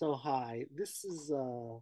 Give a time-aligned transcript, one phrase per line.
[0.00, 1.76] So, hi, this is uh,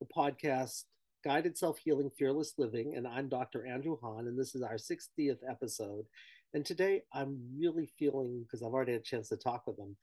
[0.00, 0.84] the podcast
[1.22, 3.66] Guided Self Healing Fearless Living, and I'm Dr.
[3.66, 6.06] Andrew Hahn, and this is our 60th episode.
[6.54, 9.94] And today I'm really feeling, because I've already had a chance to talk with them,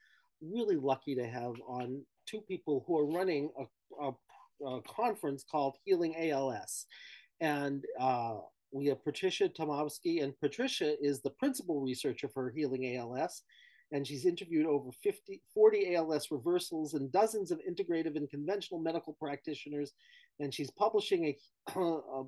[0.44, 5.76] really lucky to have on two people who are running a, a, a conference called
[5.86, 6.86] Healing ALS.
[7.42, 8.42] And uh,
[8.72, 13.42] we have Patricia Tomowski, and Patricia is the principal researcher for Healing ALS
[13.92, 19.14] and she's interviewed over 50, 40 ALS reversals and dozens of integrative and conventional medical
[19.14, 19.94] practitioners.
[20.40, 22.24] And she's publishing a, a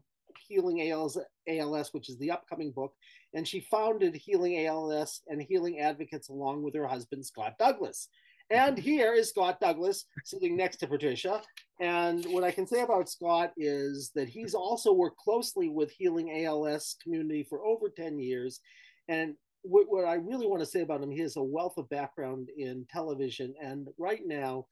[0.48, 2.94] Healing ALS, ALS, which is the upcoming book.
[3.34, 8.09] And she founded Healing ALS and Healing Advocates along with her husband, Scott Douglas.
[8.49, 8.84] And mm-hmm.
[8.84, 11.41] here is Scott Douglas sitting next to Patricia.
[11.80, 16.46] And what I can say about Scott is that he's also worked closely with Healing
[16.46, 18.59] ALS community for over 10 years.
[19.07, 21.89] And what, what I really want to say about him, he has a wealth of
[21.89, 24.65] background in television, and right now,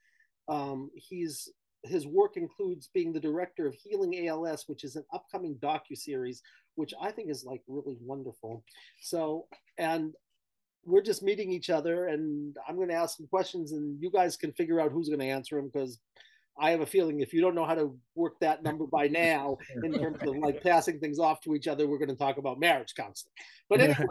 [0.48, 1.50] um, he's
[1.84, 6.42] his work includes being the director of Healing ALS, which is an upcoming docu series,
[6.76, 8.64] which I think is like really wonderful.
[9.02, 9.46] So,
[9.78, 10.14] and
[10.86, 14.36] we're just meeting each other, and I'm going to ask some questions, and you guys
[14.36, 16.00] can figure out who's going to answer them because
[16.60, 19.58] I have a feeling if you don't know how to work that number by now,
[19.84, 22.60] in terms of like passing things off to each other, we're going to talk about
[22.60, 23.34] marriage counseling.
[23.70, 24.06] But anyway,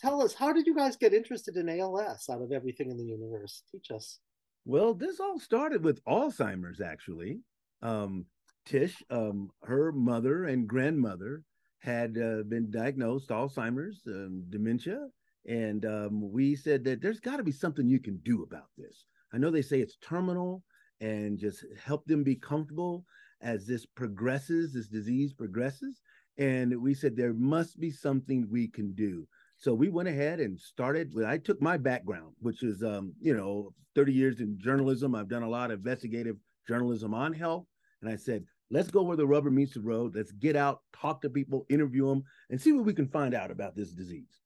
[0.00, 3.04] tell us, how did you guys get interested in ALS out of everything in the
[3.04, 3.62] universe?
[3.70, 4.18] Teach us.
[4.64, 7.40] Well, this all started with Alzheimer's, actually.
[7.82, 8.26] Um,
[8.66, 11.42] Tish, um, her mother and grandmother
[11.80, 15.08] had uh, been diagnosed Alzheimer's, um, dementia,
[15.46, 19.06] and um, we said that there's got to be something you can do about this.
[19.32, 20.62] I know they say it's terminal,
[21.00, 23.04] and just help them be comfortable
[23.40, 26.02] as this progresses, this disease progresses.
[26.38, 29.26] And we said there must be something we can do.
[29.56, 33.36] So we went ahead and started with, I took my background, which is, um, you
[33.36, 35.14] know, 30 years in journalism.
[35.14, 37.66] I've done a lot of investigative journalism on health.
[38.00, 40.14] And I said, let's go where the rubber meets the road.
[40.14, 43.50] Let's get out, talk to people, interview them, and see what we can find out
[43.50, 44.40] about this disease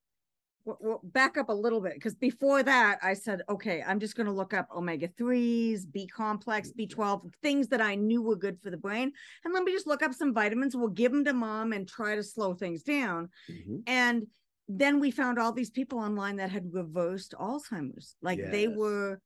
[0.65, 4.27] well, back up a little bit because before that I said, okay, I'm just going
[4.27, 8.71] to look up omega 3s, B complex, B12, things that I knew were good for
[8.71, 9.13] the brain.
[9.45, 10.77] And let me just look up some vitamins.
[10.77, 13.29] We'll give them to mom and try to slow things down.
[13.51, 13.77] Mm-hmm.
[13.87, 14.27] And
[14.69, 18.17] then we found all these people online that had reversed Alzheimer's.
[18.23, 18.53] Like yes.
[18.53, 19.21] they were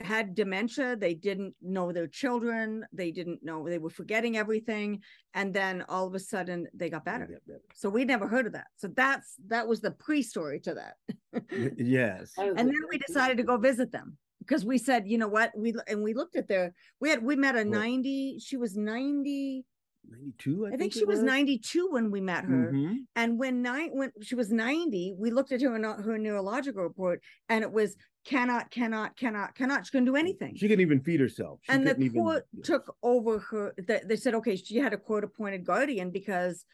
[0.00, 5.00] had dementia they didn't know their children they didn't know they were forgetting everything
[5.34, 7.60] and then all of a sudden they got better, better.
[7.74, 8.66] so we never heard of that.
[8.76, 10.94] So that's that was the pre-story to that.
[11.76, 12.32] Yes.
[12.38, 15.50] And then we decided to go visit them because we said you know what?
[15.56, 19.64] We and we looked at their we had we met a 90 she was 90
[20.10, 21.18] 92 i, I think, think she was.
[21.18, 21.24] was.
[21.24, 22.94] 92 when we met her mm-hmm.
[23.16, 27.62] and when nine when she was 90 we looked at her her neurological report and
[27.62, 29.86] it was cannot, cannot, cannot, cannot.
[29.86, 30.56] She couldn't do anything.
[30.56, 31.60] She couldn't even feed herself.
[31.62, 32.62] She and the court even...
[32.64, 33.74] took over her.
[33.76, 36.64] They, they said, okay, she had a court appointed guardian because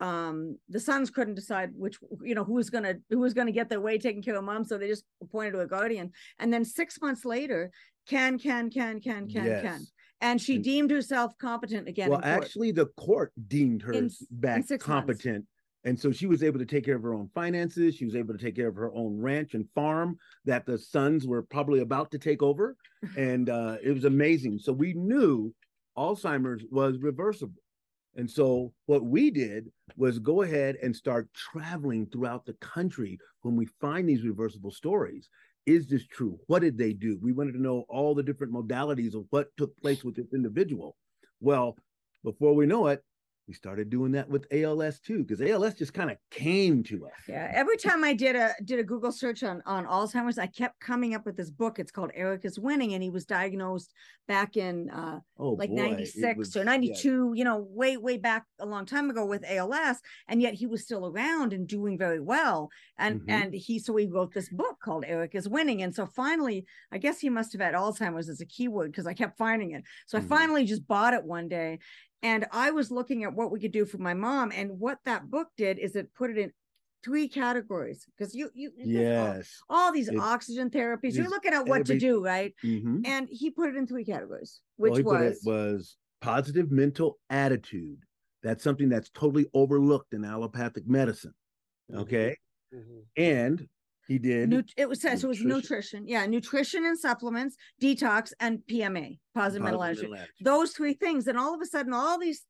[0.00, 3.68] um the sons couldn't decide which you know who was gonna who was gonna get
[3.68, 6.64] their way taking care of mom so they just appointed to a guardian and then
[6.64, 7.68] six months later
[8.08, 9.60] can can can can can yes.
[9.60, 9.84] can
[10.20, 14.70] and she and, deemed herself competent again well actually the court deemed her in, back
[14.70, 15.48] in competent months.
[15.84, 17.94] And so she was able to take care of her own finances.
[17.94, 21.26] She was able to take care of her own ranch and farm that the sons
[21.26, 22.76] were probably about to take over.
[23.16, 24.58] And uh, it was amazing.
[24.58, 25.54] So we knew
[25.96, 27.62] Alzheimer's was reversible.
[28.16, 33.54] And so what we did was go ahead and start traveling throughout the country when
[33.54, 35.28] we find these reversible stories.
[35.68, 36.38] Is this true?
[36.46, 37.18] What did they do?
[37.20, 40.96] We wanted to know all the different modalities of what took place with this individual.
[41.42, 41.76] Well,
[42.24, 43.04] before we know it,
[43.48, 47.12] we started doing that with ALS too, because ALS just kind of came to us.
[47.26, 47.50] Yeah.
[47.54, 51.14] Every time I did a did a Google search on on Alzheimer's, I kept coming
[51.14, 51.78] up with this book.
[51.78, 53.94] It's called Eric is Winning, and he was diagnosed
[54.28, 57.38] back in uh oh, like 96 or 92, yeah.
[57.38, 59.96] you know, way, way back a long time ago with ALS.
[60.28, 62.68] And yet he was still around and doing very well.
[62.98, 63.30] And mm-hmm.
[63.30, 65.82] and he so he wrote this book called Eric is Winning.
[65.82, 69.14] And so finally, I guess he must have had Alzheimer's as a keyword because I
[69.14, 69.84] kept finding it.
[70.06, 70.32] So mm-hmm.
[70.32, 71.78] I finally just bought it one day
[72.22, 74.52] and I was looking at what we could do for my mom.
[74.54, 76.52] And what that book did is it put it in
[77.04, 81.64] three categories because you you yes all, all these it, oxygen therapies you're looking at
[81.64, 83.02] what to do right mm-hmm.
[83.04, 88.00] and he put it in three categories which well, was was positive mental attitude
[88.42, 91.32] that's something that's totally overlooked in allopathic medicine
[91.90, 92.00] mm-hmm.
[92.00, 92.36] okay
[92.74, 92.98] mm-hmm.
[93.16, 93.68] and
[94.08, 94.48] he did.
[94.48, 96.08] Nut- it was said so it was nutrition.
[96.08, 100.16] Yeah, nutrition and supplements, detox, and PMA, positive, positive mental attitude.
[100.40, 102.42] Those three things, and all of a sudden, all these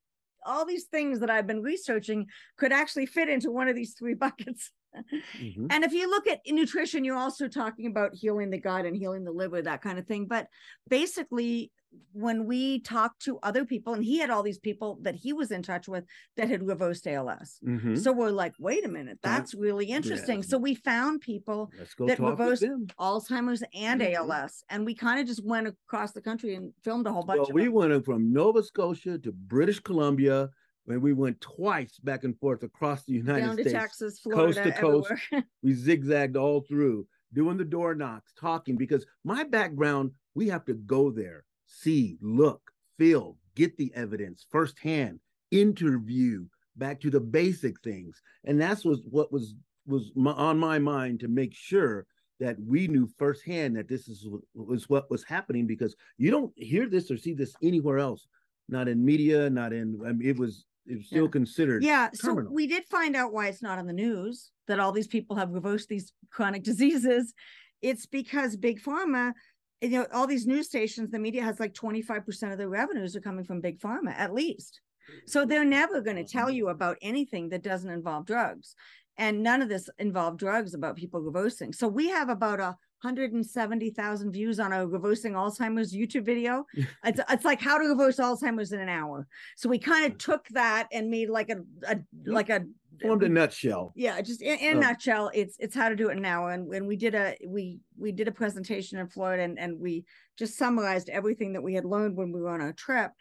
[0.47, 2.27] all these things that I've been researching
[2.57, 4.71] could actually fit into one of these three buckets.
[4.97, 5.67] mm-hmm.
[5.71, 9.25] And if you look at nutrition, you're also talking about healing the gut and healing
[9.25, 10.27] the liver, that kind of thing.
[10.27, 10.47] But
[10.89, 11.73] basically,
[12.13, 15.51] when we talked to other people, and he had all these people that he was
[15.51, 16.05] in touch with
[16.37, 17.59] that had reversed ALS.
[17.65, 17.97] Mm-hmm.
[17.97, 20.39] So we're like, wait a minute, that's really interesting.
[20.39, 20.47] Yeah.
[20.47, 22.65] So we found people that reversed
[22.99, 24.31] Alzheimer's and mm-hmm.
[24.31, 27.41] ALS, and we kind of just went across the country and filmed a whole bunch.
[27.41, 27.75] Well, we them.
[27.75, 30.51] went from Nova Scotia to British Columbia.
[30.85, 34.65] When we went twice back and forth across the United Down States, Texas, Florida, coast
[34.65, 35.13] to coast,
[35.63, 38.79] we zigzagged all through, doing the door knocks, talking.
[38.79, 41.45] Because my background, we have to go there
[41.83, 42.61] see, look,
[42.99, 45.21] feel, get the evidence firsthand,
[45.51, 46.45] interview,
[46.77, 48.21] back to the basic things.
[48.45, 49.55] And that's was what was
[49.87, 52.07] was my, on my mind to make sure
[52.41, 56.89] that we knew firsthand that this is was what was happening because you don't hear
[56.89, 58.27] this or see this anywhere else,
[58.69, 59.99] not in media, not in.
[60.07, 61.31] I mean, it was it was still yeah.
[61.31, 61.83] considered.
[61.83, 62.51] Yeah, terminal.
[62.51, 65.37] so we did find out why it's not on the news that all these people
[65.37, 67.35] have reversed these chronic diseases.
[67.81, 69.33] It's because big pharma
[69.81, 73.21] you know all these news stations the media has like 25% of their revenues are
[73.21, 74.81] coming from big pharma at least.
[75.27, 76.57] So they're never going to tell mm-hmm.
[76.57, 78.75] you about anything that doesn't involve drugs.
[79.17, 84.33] And none of this involved drugs about people reversing so we have about a 170,000
[84.33, 86.67] views on a reversing Alzheimer's YouTube video.
[87.05, 89.27] It's, it's like how to reverse Alzheimer's in an hour.
[89.57, 92.65] So we kind of took that and made like a, a like a
[93.01, 93.93] formed a nutshell.
[93.97, 96.49] Yeah, just in, in a nutshell, it's it's how to do it now.
[96.49, 100.05] And when we did a we we did a presentation in Florida and, and we
[100.39, 103.13] just summarized everything that we had learned when we were on our trip.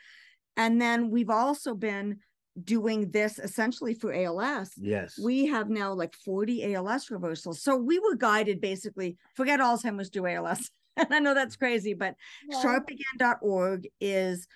[0.56, 2.18] And then we've also been
[2.63, 4.71] doing this essentially for ALS.
[4.77, 5.19] Yes.
[5.24, 7.62] We have now like 40 ALS reversals.
[7.62, 10.71] So we were guided basically, forget Alzheimer's, do ALS.
[10.97, 12.15] and I know that's crazy, but
[12.50, 12.63] yeah.
[12.63, 14.47] sharpagain.org is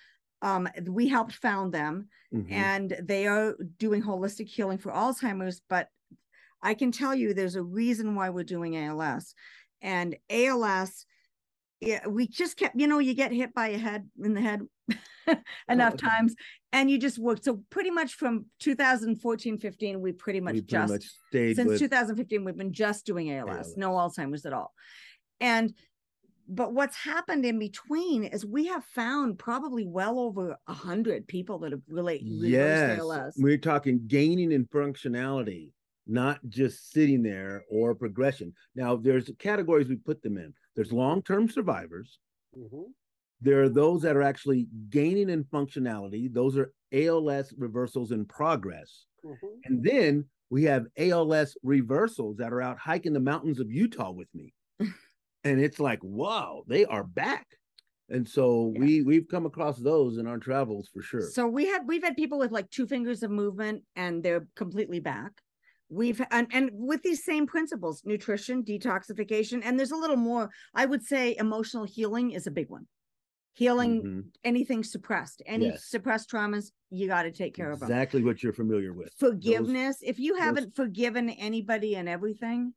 [0.42, 2.52] um, we helped found them mm-hmm.
[2.52, 5.62] and they are doing holistic healing for Alzheimer's.
[5.68, 5.88] But
[6.60, 9.34] I can tell you there's a reason why we're doing ALS.
[9.80, 11.06] And ALS,
[11.80, 14.62] yeah, we just kept, you know, you get hit by a head in the head
[15.68, 16.34] enough oh, times
[16.72, 17.42] and you just work.
[17.42, 21.78] So pretty much from 2014, 15, we pretty much we just much since with...
[21.78, 24.72] 2015, we've been just doing ALS, ALS, no Alzheimer's at all.
[25.40, 25.72] And
[26.54, 31.58] but what's happened in between is we have found probably well over a hundred people
[31.58, 33.34] that have really yes ALS.
[33.38, 35.70] we're talking gaining in functionality
[36.06, 41.48] not just sitting there or progression now there's categories we put them in there's long-term
[41.48, 42.18] survivors
[42.56, 42.82] mm-hmm.
[43.40, 49.06] there are those that are actually gaining in functionality those are als reversals in progress
[49.24, 49.46] mm-hmm.
[49.64, 54.28] and then we have als reversals that are out hiking the mountains of utah with
[54.34, 54.52] me
[55.44, 57.46] and it's like wow they are back
[58.08, 58.80] and so yeah.
[58.80, 62.16] we we've come across those in our travels for sure so we have we've had
[62.16, 65.32] people with like two fingers of movement and they're completely back
[65.88, 70.84] we've and, and with these same principles nutrition detoxification and there's a little more i
[70.84, 72.86] would say emotional healing is a big one
[73.54, 74.20] healing mm-hmm.
[74.44, 75.84] anything suppressed any yes.
[75.84, 79.98] suppressed traumas you got to take care exactly of exactly what you're familiar with forgiveness
[80.00, 80.86] those, if you haven't those...
[80.86, 82.72] forgiven anybody and everything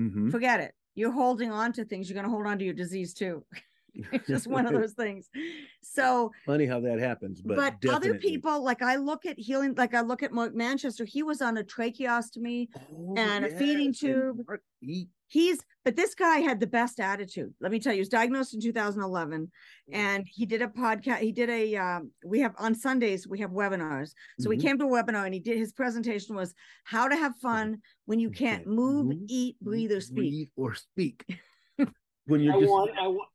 [0.00, 0.30] mm-hmm.
[0.30, 3.14] forget it you're holding on to things, you're going to hold on to your disease
[3.14, 3.44] too.
[4.12, 5.28] it's just one of those things.
[5.82, 8.10] So funny how that happens, but, but definitely.
[8.10, 11.40] other people, like I look at healing, like I look at Mark Manchester, he was
[11.40, 13.52] on a tracheostomy oh, and yes.
[13.52, 14.38] a feeding tube.
[14.80, 17.52] He, he's but this guy had the best attitude.
[17.60, 19.50] Let me tell you he was diagnosed in 2011
[19.92, 23.50] and he did a podcast he did a um, we have on sundays we have
[23.50, 24.12] webinars.
[24.38, 24.60] So mm-hmm.
[24.60, 27.78] he came to a webinar and he did his presentation was how to have fun
[28.06, 30.16] when you can't move, move eat breathe or speak.
[30.16, 31.24] breathe or speak.
[32.26, 33.28] When you're I just want, I want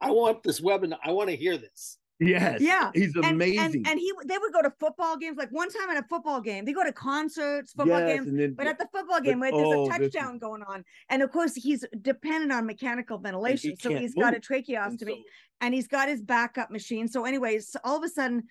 [0.00, 2.60] i want this webinar i want to hear this Yes.
[2.60, 2.90] Yeah.
[2.94, 3.58] He's amazing.
[3.58, 5.36] And, and, and, he they would go to football games.
[5.36, 8.36] Like one time at a football game, they go to concerts, football yes, games.
[8.36, 10.84] Then, but at the football game, but, there's oh, a touchdown going on.
[11.08, 13.70] And of course, he's dependent on mechanical ventilation.
[13.70, 14.24] He so he's move.
[14.24, 15.16] got a tracheostomy and, so,
[15.60, 17.08] and, he's got his backup machine.
[17.08, 18.44] So, anyways, all of a sudden,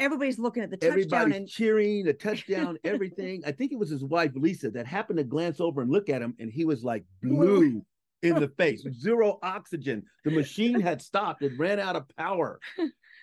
[0.00, 3.42] everybody's looking at the touchdown everybody's and cheering the touchdown, everything.
[3.46, 6.20] I think it was his wife Lisa that happened to glance over and look at
[6.20, 7.84] him, and he was like blue
[8.22, 10.04] in the face, zero oxygen.
[10.24, 12.60] The machine had stopped, it ran out of power.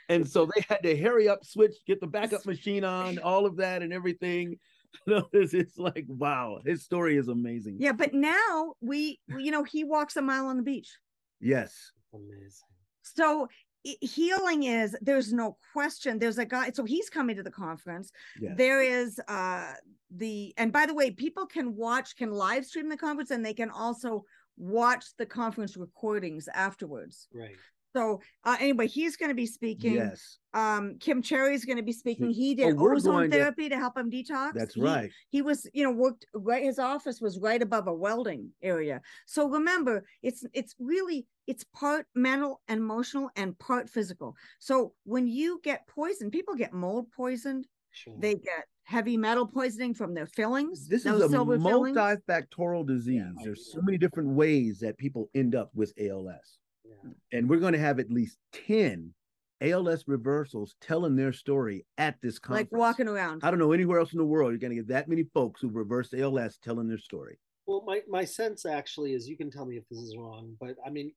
[0.09, 3.57] And so they had to hurry up, switch, get the backup machine on, all of
[3.57, 4.57] that and everything.
[5.07, 7.77] it's, it's like, wow, his story is amazing.
[7.79, 10.97] Yeah, but now we, you know, he walks a mile on the beach.
[11.39, 11.91] Yes.
[12.13, 12.67] Amazing.
[13.03, 13.47] So
[13.83, 18.51] healing is there's no question there's a guy so he's coming to the conference yes.
[18.57, 19.71] there is uh
[20.17, 23.53] the and by the way people can watch can live stream the conference and they
[23.53, 24.25] can also
[24.59, 27.27] watch the conference recordings afterwards.
[27.33, 27.55] Right.
[27.95, 29.95] So uh, anyway, he's going to be speaking.
[29.95, 30.37] Yes.
[30.53, 32.29] Um, Kim Cherry is going to be speaking.
[32.29, 34.53] He did oh, ozone therapy to, to, help him detox.
[34.53, 35.11] That's he, right.
[35.29, 36.63] He was, you know, worked right.
[36.63, 39.01] His office was right above a welding area.
[39.25, 44.35] So remember, it's it's really it's part mental and emotional and part physical.
[44.59, 47.65] So when you get poisoned, people get mold poisoned.
[47.91, 48.13] Sure.
[48.19, 50.87] They get heavy metal poisoning from their fillings.
[50.87, 53.21] This is a multifactorial disease.
[53.21, 56.57] Yeah, There's so many different ways that people end up with ALS.
[56.83, 57.11] Yeah.
[57.31, 59.13] And we're going to have at least 10
[59.61, 62.71] ALS reversals telling their story at this conference.
[62.71, 63.41] Like walking around.
[63.43, 65.61] I don't know anywhere else in the world you're going to get that many folks
[65.61, 67.37] who've reversed ALS telling their story.
[67.67, 70.75] Well, my, my sense actually is you can tell me if this is wrong, but
[70.83, 71.13] I mean,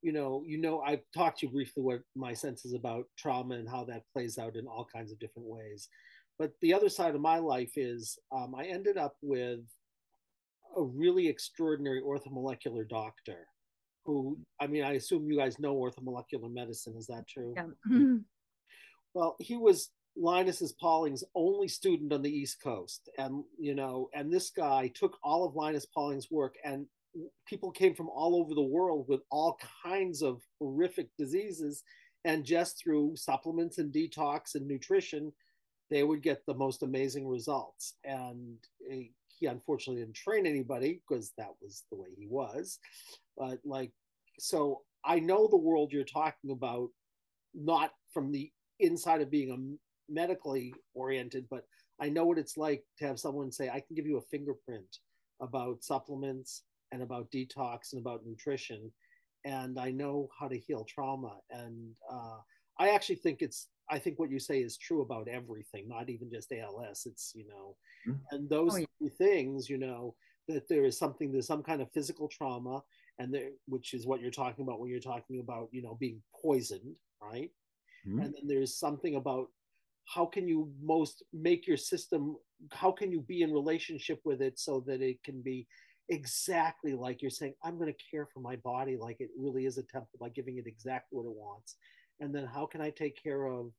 [0.00, 3.54] you know, you know, I've talked to you briefly what my sense is about trauma
[3.54, 5.88] and how that plays out in all kinds of different ways.
[6.42, 9.60] But the other side of my life is um, I ended up with
[10.76, 13.46] a really extraordinary orthomolecular doctor
[14.04, 16.96] who, I mean, I assume you guys know orthomolecular medicine.
[16.98, 17.54] Is that true?
[17.56, 18.16] Yeah.
[19.14, 23.08] well, he was Linus's Pauling's only student on the East Coast.
[23.18, 26.86] And, you know, and this guy took all of Linus Pauling's work and
[27.46, 31.84] people came from all over the world with all kinds of horrific diseases.
[32.24, 35.32] And just through supplements and detox and nutrition,
[35.92, 37.94] they would get the most amazing results.
[38.04, 38.56] And
[38.88, 42.78] he unfortunately didn't train anybody because that was the way he was.
[43.36, 43.92] But like,
[44.38, 46.88] so I know the world you're talking about,
[47.54, 51.64] not from the inside of being a medically oriented, but
[52.00, 54.98] I know what it's like to have someone say, I can give you a fingerprint
[55.40, 58.90] about supplements and about detox and about nutrition.
[59.44, 61.38] And I know how to heal trauma.
[61.50, 62.38] And uh,
[62.78, 66.30] I actually think it's I think what you say is true about everything, not even
[66.30, 67.06] just ALS.
[67.06, 67.76] It's you know,
[68.08, 68.34] mm-hmm.
[68.34, 69.08] and those oh, yeah.
[69.18, 70.14] things, you know,
[70.48, 72.82] that there is something there's some kind of physical trauma,
[73.18, 76.22] and there, which is what you're talking about when you're talking about you know being
[76.42, 77.50] poisoned, right?
[78.08, 78.20] Mm-hmm.
[78.20, 79.48] And then there's something about
[80.06, 82.36] how can you most make your system
[82.72, 85.66] how can you be in relationship with it so that it can be
[86.08, 89.78] exactly like you're saying i'm going to care for my body like it really is
[89.78, 91.76] a temple by giving it exactly what it wants
[92.20, 93.70] and then how can i take care of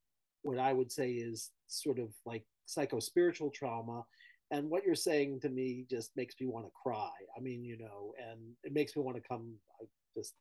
[0.44, 4.04] what i would say is sort of like psycho spiritual trauma.
[4.52, 7.12] And what you're saying to me just makes me want to cry.
[7.36, 9.86] I mean you know and it makes me want to come I
[10.18, 10.34] just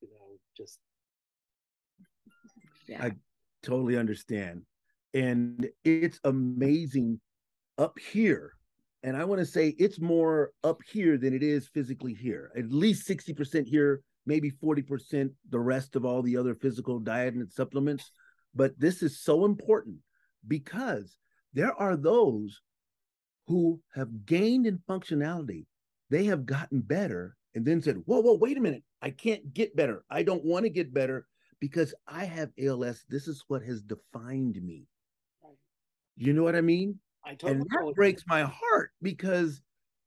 [0.00, 0.78] you know just
[2.88, 3.04] yeah.
[3.04, 3.12] i
[3.62, 4.62] totally understand.
[5.14, 7.20] And it's amazing
[7.78, 8.52] up here.
[9.04, 12.50] And i want to say it's more up here than it is physically here.
[12.56, 17.50] At least 60% here maybe 40% the rest of all the other physical diet and
[17.52, 18.12] supplements.
[18.54, 19.98] But this is so important
[20.46, 21.16] because
[21.52, 22.60] there are those
[23.46, 25.66] who have gained in functionality.
[26.10, 28.82] They have gotten better and then said, Whoa, whoa, wait a minute.
[29.00, 30.04] I can't get better.
[30.10, 31.26] I don't want to get better
[31.60, 33.04] because I have ALS.
[33.08, 34.86] This is what has defined me.
[36.16, 36.98] You know what I mean?
[37.24, 39.60] I totally and that breaks my heart because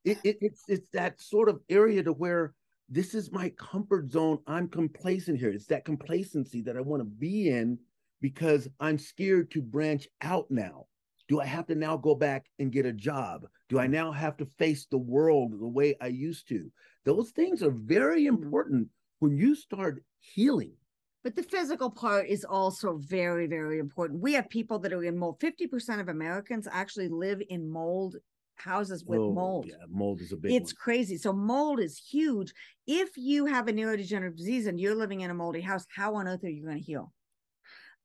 [0.04, 2.54] it, it, it's it's that sort of area to where
[2.88, 4.38] this is my comfort zone.
[4.46, 5.50] I'm complacent here.
[5.50, 7.78] It's that complacency that I want to be in
[8.26, 10.86] because I'm scared to branch out now.
[11.28, 13.46] Do I have to now go back and get a job?
[13.68, 16.68] Do I now have to face the world the way I used to?
[17.04, 18.88] Those things are very important
[19.20, 20.72] when you start healing.
[21.22, 24.20] But the physical part is also very, very important.
[24.20, 25.38] We have people that are in mold.
[25.38, 28.16] 50% of Americans actually live in mold
[28.56, 29.66] houses with oh, mold.
[29.68, 30.78] Yeah, mold is a big It's one.
[30.82, 31.16] crazy.
[31.16, 32.52] So mold is huge.
[32.88, 36.26] If you have a neurodegenerative disease and you're living in a moldy house, how on
[36.26, 37.12] earth are you going to heal?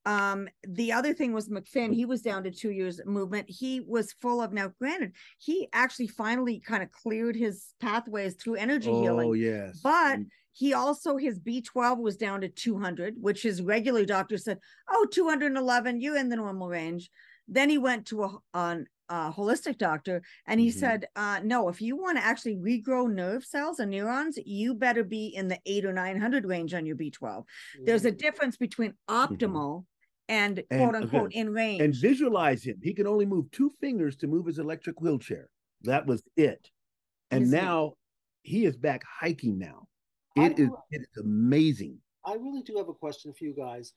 [0.05, 3.49] Um, the other thing was McFinn, he was down to two years movement.
[3.49, 8.55] He was full of now, granted, he actually finally kind of cleared his pathways through
[8.55, 9.29] energy oh, healing.
[9.29, 9.79] Oh, yes.
[9.83, 10.19] But
[10.53, 16.01] he also his B12 was down to 200, which his regular doctor said, Oh, 211,
[16.01, 17.09] you're in the normal range.
[17.47, 20.79] Then he went to a, an uh, holistic doctor, and he mm-hmm.
[20.79, 25.03] said, uh, "No, if you want to actually regrow nerve cells and neurons, you better
[25.03, 27.85] be in the eight or nine hundred range on your B 12 mm-hmm.
[27.85, 29.33] There's a difference between mm-hmm.
[29.33, 29.85] optimal."
[30.29, 31.39] And, and, quote unquote okay.
[31.39, 31.81] in range.
[31.81, 32.79] And visualize him.
[32.81, 35.49] He can only move two fingers to move his electric wheelchair.
[35.83, 36.69] That was it.
[37.31, 37.93] And now
[38.43, 39.87] he is back hiking now.
[40.35, 41.97] It is, it is amazing.
[42.25, 43.93] I really do have a question for you guys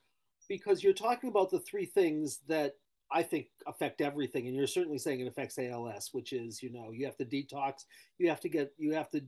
[0.49, 2.73] because you're talking about the three things that
[3.13, 4.47] I think affect everything.
[4.47, 7.85] And you're certainly saying it affects ALS, which is, you know, you have to detox,
[8.19, 9.23] you have to get, you have to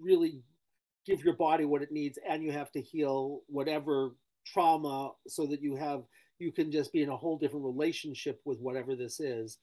[0.00, 0.42] really
[1.06, 4.14] give your body what it needs, and you have to heal whatever
[4.46, 6.02] trauma so that you have,
[6.38, 9.58] you can just be in a whole different relationship with whatever this is.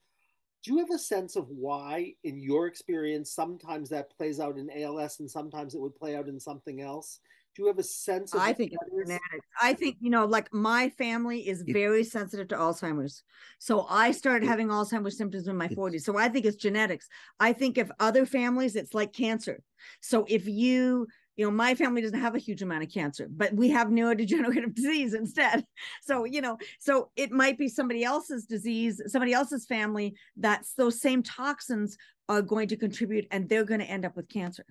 [0.62, 4.68] do you have a sense of why, in your experience, sometimes that plays out in
[4.70, 7.20] ALS and sometimes it would play out in something else?
[7.54, 9.20] Do you have a sense of I think it's.
[9.62, 13.22] I think, you know, like my family is very sensitive to Alzheimer's.
[13.58, 16.02] So I started having Alzheimer's symptoms in my 40s.
[16.02, 17.08] So I think it's genetics.
[17.40, 19.62] I think if other families, it's like cancer.
[20.02, 21.06] So if you
[21.36, 24.74] you know my family doesn't have a huge amount of cancer but we have neurodegenerative
[24.74, 25.64] disease instead.
[26.02, 31.00] So you know so it might be somebody else's disease somebody else's family that's those
[31.00, 31.96] same toxins
[32.28, 34.64] are going to contribute and they're going to end up with cancer.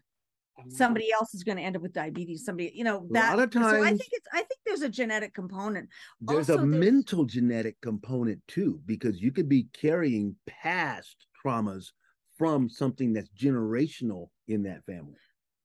[0.59, 0.71] Mm.
[0.71, 3.43] Somebody else is going to end up with diabetes somebody you know that a lot
[3.43, 5.89] of times, so i think it's i think there's a genetic component.
[6.21, 11.91] There's also, a there's, mental genetic component too because you could be carrying past traumas
[12.37, 15.15] from something that's generational in that family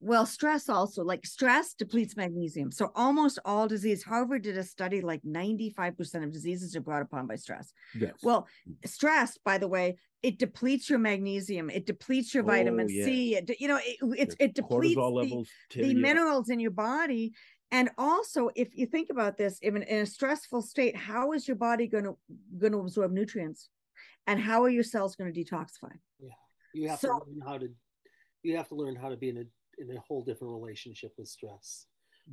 [0.00, 2.72] well, stress also, like stress depletes magnesium.
[2.72, 7.26] So almost all disease, Harvard did a study like 95% of diseases are brought upon
[7.26, 7.74] by stress.
[7.94, 8.14] Yes.
[8.22, 8.48] Well,
[8.86, 13.04] stress, by the way, it depletes your magnesium, it depletes your vitamin oh, yeah.
[13.04, 17.32] C, it, you know, it, it, it depletes the, the minerals in your body.
[17.70, 21.56] And also, if you think about this, in, in a stressful state, how is your
[21.56, 22.16] body going to
[22.58, 23.68] going to absorb nutrients,
[24.26, 25.92] and how are your cells going to detoxify?
[26.18, 26.30] Yeah,
[26.74, 27.68] you have so, to learn how to
[28.42, 29.44] you have to learn how to be in a
[29.80, 31.86] in a whole different relationship with stress.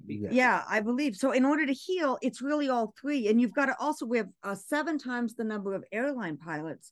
[0.05, 1.31] Because yeah, I believe so.
[1.31, 4.29] In order to heal, it's really all three, and you've got to also we have
[4.43, 6.91] uh, seven times the number of airline pilots.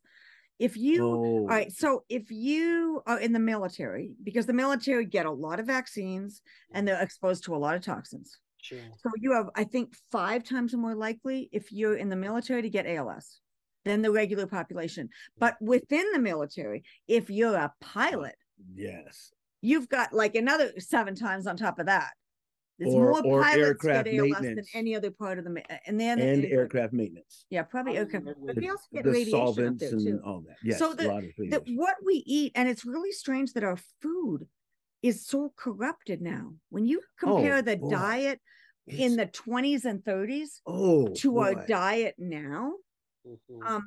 [0.57, 1.13] If you oh.
[1.13, 5.59] all right, so if you are in the military, because the military get a lot
[5.59, 6.41] of vaccines
[6.73, 8.39] and they're exposed to a lot of toxins.
[8.61, 8.79] Sure.
[8.97, 12.69] So you have, I think, five times more likely if you're in the military to
[12.69, 13.39] get ALS
[13.83, 15.09] than the regular population.
[15.37, 18.35] But within the military, if you're a pilot,
[18.73, 19.31] yes,
[19.61, 22.11] you've got like another seven times on top of that.
[22.77, 25.99] There's or, more or pilots aircraft get ALS than any other part of the and
[25.99, 27.45] then and it, aircraft maintenance.
[27.49, 28.25] Yeah, probably aircraft.
[28.45, 30.07] But we also get the radiation solvents up there too.
[30.07, 30.57] and all that.
[30.61, 34.47] Yes, so the, the, what we eat, and it's really strange that our food
[35.01, 36.51] is so corrupted now.
[36.69, 37.89] When you compare oh, the boy.
[37.89, 38.41] diet
[38.87, 38.99] it's...
[38.99, 41.41] in the 20s and 30s oh, to boy.
[41.41, 42.73] our diet now,
[43.25, 43.65] mm-hmm.
[43.65, 43.83] um,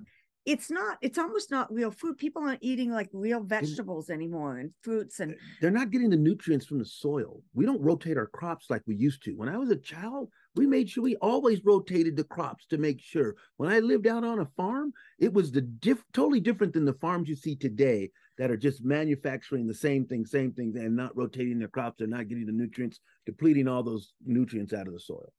[0.46, 2.16] it's not it's almost not real food.
[2.16, 6.64] People aren't eating like real vegetables anymore and fruits and they're not getting the nutrients
[6.64, 7.42] from the soil.
[7.54, 9.32] We don't rotate our crops like we used to.
[9.32, 13.00] When i was a child we made sure we always rotated the crops to make
[13.00, 13.36] sure.
[13.58, 16.94] When i lived out on a farm it was the diff totally different than the
[16.94, 21.16] farms you see today that are just manufacturing the same thing same thing and not
[21.16, 25.00] rotating their crops they're not getting the nutrients depleting all those nutrients out of the
[25.00, 25.30] soil.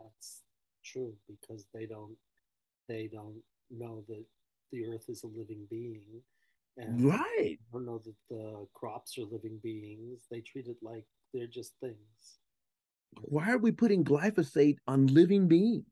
[0.00, 0.42] That's
[0.84, 2.16] true because they don't
[2.88, 4.24] they don't know that
[4.72, 6.02] the earth is a living being.
[6.76, 7.20] And right.
[7.30, 10.26] I don't know that the crops are living beings.
[10.30, 11.04] They treat it like
[11.34, 11.96] they're just things.
[13.22, 15.84] Why are we putting glyphosate on living beings?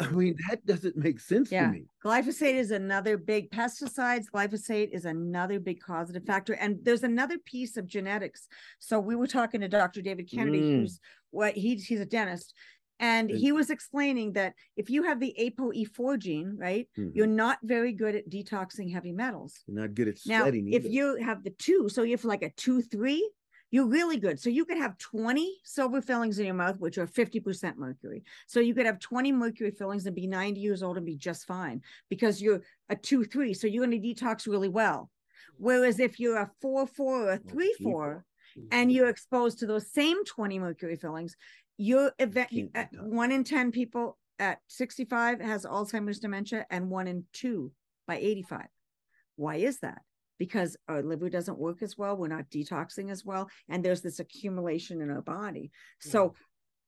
[0.00, 1.66] I mean, that doesn't make sense yeah.
[1.66, 1.84] to me.
[2.04, 4.24] Glyphosate is another big pesticides.
[4.34, 6.54] Glyphosate is another big causative factor.
[6.54, 8.48] And there's another piece of genetics.
[8.78, 10.00] So we were talking to Dr.
[10.00, 10.80] David Kennedy, mm.
[10.80, 10.98] who's
[11.30, 12.54] what he's he's a dentist.
[13.02, 17.10] And he was explaining that if you have the ApoE4 gene, right, mm-hmm.
[17.14, 19.64] you're not very good at detoxing heavy metals.
[19.66, 22.50] You're not good at now, if you have the two, so you have like a
[22.50, 23.28] two, three,
[23.72, 24.38] you're really good.
[24.38, 28.22] So you could have 20 silver fillings in your mouth, which are 50% mercury.
[28.46, 31.44] So you could have 20 mercury fillings and be 90 years old and be just
[31.44, 33.52] fine because you're a two, three.
[33.52, 35.10] So you're going to detox really well.
[35.56, 38.24] Whereas if you're a four, four, or a three, four,
[38.70, 38.90] and mm-hmm.
[38.90, 41.36] you're exposed to those same 20 mercury fillings,
[41.76, 47.24] your event uh, one in 10 people at 65 has alzheimer's dementia and one in
[47.32, 47.72] two
[48.06, 48.66] by 85
[49.36, 50.02] why is that?
[50.38, 54.18] Because our liver doesn't work as well we're not detoxing as well and there's this
[54.18, 55.70] accumulation in our body.
[56.00, 56.34] So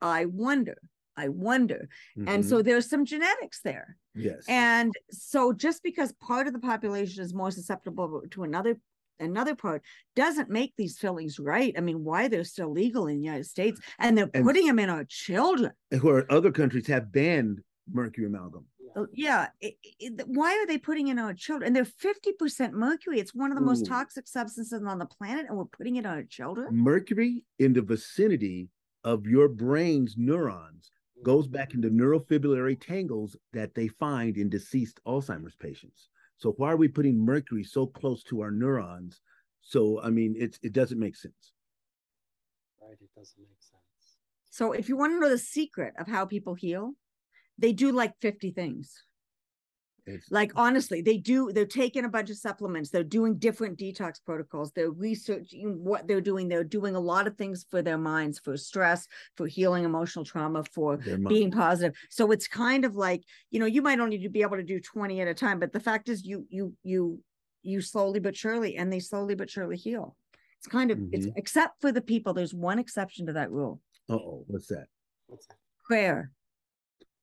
[0.00, 0.76] i wonder
[1.16, 1.88] i wonder.
[2.18, 2.28] Mm-hmm.
[2.28, 2.68] and so mm-hmm.
[2.68, 3.96] there's some genetics there.
[4.14, 4.44] Yes.
[4.48, 8.76] And so just because part of the population is more susceptible to another
[9.18, 9.82] another part
[10.16, 11.74] doesn't make these fillings right.
[11.76, 14.78] I mean, why they're still legal in the United States and they're and, putting them
[14.78, 15.72] in our children.
[16.00, 17.60] Where other countries have banned
[17.92, 18.66] mercury amalgam.
[18.96, 19.48] Oh, yeah.
[19.60, 21.66] It, it, why are they putting in our children?
[21.66, 23.18] And they're 50% mercury.
[23.18, 23.66] It's one of the Ooh.
[23.66, 26.68] most toxic substances on the planet, and we're putting it on our children.
[26.76, 28.68] Mercury in the vicinity
[29.02, 30.90] of your brain's neurons
[31.24, 36.08] goes back into neurofibrillary tangles that they find in deceased Alzheimer's patients.
[36.44, 39.22] So why are we putting mercury so close to our neurons?
[39.62, 41.54] So I mean, it's it doesn't make sense.
[42.82, 44.18] Right, it doesn't make sense.
[44.50, 46.92] So if you want to know the secret of how people heal,
[47.56, 48.92] they do like 50 things.
[50.06, 51.50] It's, like honestly, they do.
[51.52, 52.90] They're taking a bunch of supplements.
[52.90, 54.70] They're doing different detox protocols.
[54.72, 56.48] They're researching what they're doing.
[56.48, 60.64] They're doing a lot of things for their minds, for stress, for healing emotional trauma,
[60.72, 61.94] for being positive.
[62.10, 65.20] So it's kind of like you know, you might only be able to do twenty
[65.20, 67.20] at a time, but the fact is, you you you
[67.62, 70.16] you slowly but surely, and they slowly but surely heal.
[70.58, 71.14] It's kind of mm-hmm.
[71.14, 72.34] it's except for the people.
[72.34, 73.80] There's one exception to that rule.
[74.08, 74.86] oh, what's that?
[75.26, 75.56] What's that?
[75.84, 76.30] Prayer.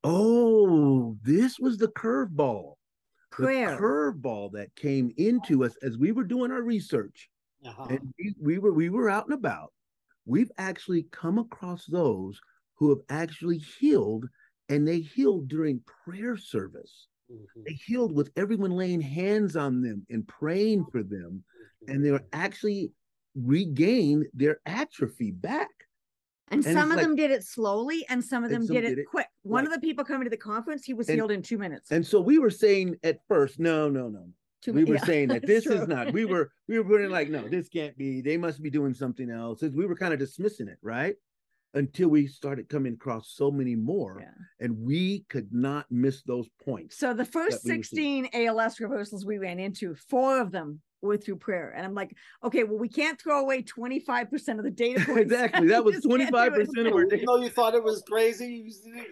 [0.03, 2.73] Oh, this was the curveball.
[3.31, 3.71] Prayer.
[3.71, 7.29] The curveball that came into us as we were doing our research.
[7.65, 7.85] Uh-huh.
[7.89, 9.71] And we, we were we were out and about.
[10.25, 12.39] We've actually come across those
[12.75, 14.25] who have actually healed
[14.69, 17.07] and they healed during prayer service.
[17.31, 17.61] Mm-hmm.
[17.67, 21.43] They healed with everyone laying hands on them and praying for them.
[21.83, 21.91] Mm-hmm.
[21.91, 22.91] And they were actually
[23.35, 25.69] regained their atrophy back.
[26.49, 28.89] And, and some of like, them did it slowly, and some of them did, it,
[28.89, 29.27] did it quick.
[29.43, 31.91] One of the people coming to the conference, he was and, healed in two minutes.
[31.91, 34.27] And so we were saying at first, no, no, no.
[34.61, 35.73] Two we were yeah, saying that this true.
[35.73, 36.13] is not.
[36.13, 38.21] We were we were putting like, no, this can't be.
[38.21, 39.61] They must be doing something else.
[39.63, 41.15] We were kind of dismissing it, right?
[41.73, 44.65] Until we started coming across so many more, yeah.
[44.65, 46.97] and we could not miss those points.
[46.97, 51.37] So the first we 16 ALS reversals we ran into, four of them were through
[51.37, 51.73] prayer.
[51.75, 55.21] And I'm like, okay, well, we can't throw away 25% of the data points.
[55.21, 55.67] exactly.
[55.67, 57.23] That was 25% of our data.
[57.25, 58.47] No, you thought it was crazy.
[58.65, 58.71] You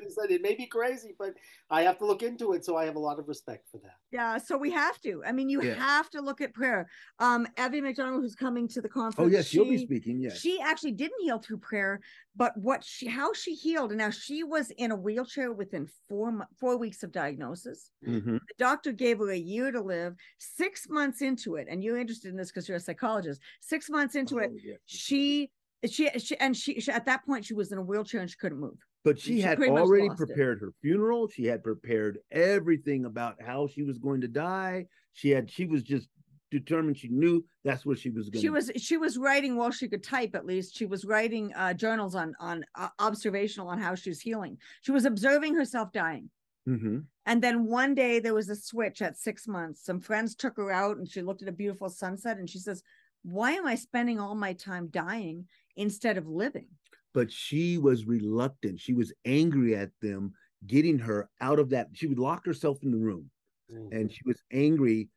[0.09, 1.33] said it may be crazy, but
[1.69, 2.65] I have to look into it.
[2.65, 3.95] So I have a lot of respect for that.
[4.11, 4.37] Yeah.
[4.37, 5.23] So we have to.
[5.25, 5.75] I mean, you yeah.
[5.75, 6.87] have to look at prayer.
[7.19, 9.27] Um, Evy McDonald, who's coming to the conference.
[9.27, 10.19] Oh, yes, she, will be speaking.
[10.21, 10.39] Yes.
[10.39, 12.01] She actually didn't heal through prayer,
[12.35, 13.91] but what she, how she healed.
[13.91, 17.91] And now she was in a wheelchair within four, four weeks of diagnosis.
[18.07, 18.33] Mm-hmm.
[18.33, 21.67] The doctor gave her a year to live, six months into it.
[21.69, 23.39] And and you're interested in this because you're a psychologist.
[23.61, 24.75] Six months into oh, it, yeah.
[24.85, 25.49] she,
[25.89, 28.35] she, she, and she, she, at that point, she was in a wheelchair and she
[28.35, 28.77] couldn't move.
[29.05, 30.65] But she, she had already prepared it.
[30.65, 31.29] her funeral.
[31.29, 34.87] She had prepared everything about how she was going to die.
[35.13, 36.09] She had, she was just
[36.51, 39.87] determined she knew that's what she was going she was she was writing while she
[39.87, 43.93] could type at least she was writing uh, journals on on uh, observational on how
[43.93, 46.27] she was healing she was observing herself dying
[46.67, 46.99] Mm-hmm.
[47.25, 49.83] And then one day there was a switch at six months.
[49.83, 52.83] Some friends took her out and she looked at a beautiful sunset and she says,
[53.23, 55.45] Why am I spending all my time dying
[55.75, 56.67] instead of living?
[57.13, 58.79] But she was reluctant.
[58.79, 60.33] She was angry at them
[60.67, 61.87] getting her out of that.
[61.93, 63.29] She would lock herself in the room
[63.71, 63.95] mm-hmm.
[63.95, 65.09] and she was angry.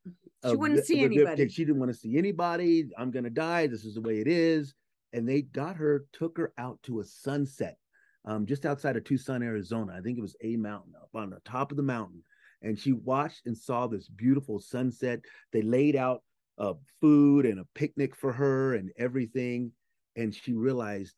[0.48, 1.48] She wouldn't see anybody.
[1.48, 2.88] She didn't want to see anybody.
[2.98, 3.66] I'm going to die.
[3.66, 4.74] This is the way it is.
[5.12, 7.76] And they got her, took her out to a sunset
[8.24, 9.94] um, just outside of Tucson, Arizona.
[9.96, 12.22] I think it was a mountain up on the top of the mountain.
[12.62, 15.20] And she watched and saw this beautiful sunset.
[15.52, 16.22] They laid out
[16.58, 19.72] uh, food and a picnic for her and everything.
[20.16, 21.14] And she realized,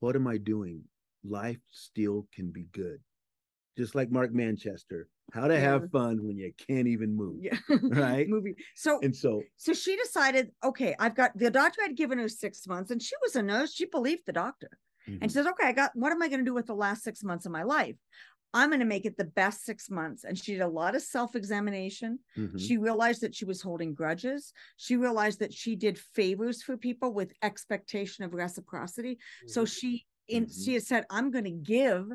[0.00, 0.82] what am I doing?
[1.24, 2.98] Life still can be good.
[3.76, 5.60] Just like Mark Manchester, how to yeah.
[5.60, 7.36] have fun when you can't even move.
[7.40, 7.58] Yeah.
[7.80, 8.28] Right.
[8.28, 8.56] Movie.
[8.74, 12.66] So and so so she decided, okay, I've got the doctor had given her six
[12.66, 13.72] months, and she was a nurse.
[13.72, 14.70] She believed the doctor.
[15.08, 15.18] Mm-hmm.
[15.22, 17.02] And she says, okay, I got, what am I going to do with the last
[17.02, 17.96] six months of my life?
[18.54, 20.24] I'm going to make it the best six months.
[20.24, 22.18] And she did a lot of self examination.
[22.36, 22.56] Mm-hmm.
[22.56, 24.52] She realized that she was holding grudges.
[24.76, 29.14] She realized that she did favors for people with expectation of reciprocity.
[29.14, 29.48] Mm-hmm.
[29.48, 30.62] So she, in, mm-hmm.
[30.64, 32.06] she has said, I'm going to give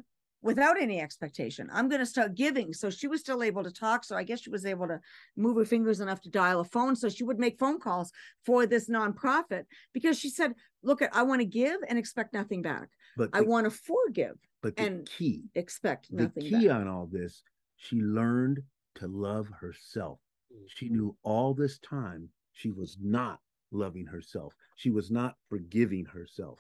[0.44, 1.70] without any expectation.
[1.74, 2.74] I'm going to start giving.
[2.74, 4.04] So she was still able to talk.
[4.04, 5.00] So I guess she was able to
[5.38, 6.96] move her fingers enough to dial a phone.
[6.96, 8.12] So she would make phone calls
[8.46, 10.54] for this nonprofit because she said,
[10.84, 12.90] look, at I want to give and expect nothing back.
[13.16, 14.36] But the, I want to forgive.
[14.62, 16.44] But the and key, expect nothing.
[16.44, 16.76] The key back.
[16.76, 17.42] on all this,
[17.78, 18.62] she learned
[18.96, 20.20] to love herself.
[20.54, 20.66] Mm-hmm.
[20.68, 23.40] She knew all this time she was not
[23.72, 24.54] loving herself.
[24.76, 26.60] She was not forgiving herself.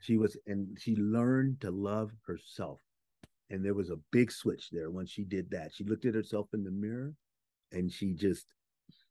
[0.00, 2.80] She was, and she learned to love herself.
[3.50, 5.72] And there was a big switch there when she did that.
[5.74, 7.14] She looked at herself in the mirror
[7.72, 8.46] and she just,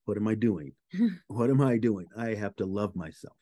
[0.05, 0.73] what am I doing?
[1.27, 2.07] what am I doing?
[2.17, 3.35] I have to love myself.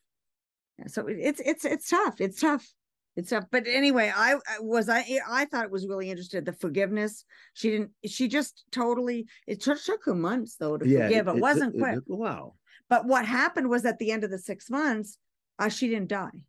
[0.88, 2.20] So it's it's it's tough.
[2.20, 2.68] It's tough.
[3.16, 3.46] It's tough.
[3.52, 6.44] But anyway, I, was I I thought it was really interesting.
[6.44, 7.26] The forgiveness.
[7.54, 7.92] She didn't.
[8.08, 9.28] She just totally.
[9.46, 11.28] It took, took her months though to yeah, forgive.
[11.28, 11.98] It, it wasn't it, quick.
[11.98, 12.56] It, wow.
[12.90, 15.18] But what happened was at the end of the six months,
[15.60, 16.42] uh, she didn't die,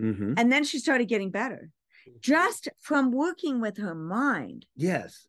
[0.00, 0.34] mm-hmm.
[0.36, 1.70] and then she started getting better
[2.20, 4.66] just from working with her mind.
[4.74, 5.26] Yes.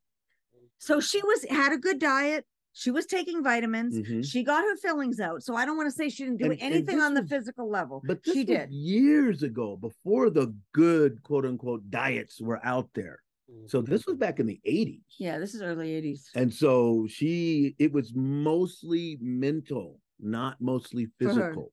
[0.79, 2.45] So she was had a good diet.
[2.73, 3.97] She was taking vitamins.
[3.97, 4.21] Mm-hmm.
[4.21, 5.41] She got her fillings out.
[5.41, 7.29] So I don't want to say she didn't do and, anything and on the was,
[7.31, 12.89] physical level, but she did years ago before the good quote unquote diets were out
[12.93, 13.19] there.
[13.65, 15.01] So this was back in the 80s.
[15.17, 16.25] Yeah, this is early 80s.
[16.35, 21.71] And so she it was mostly mental, not mostly physical.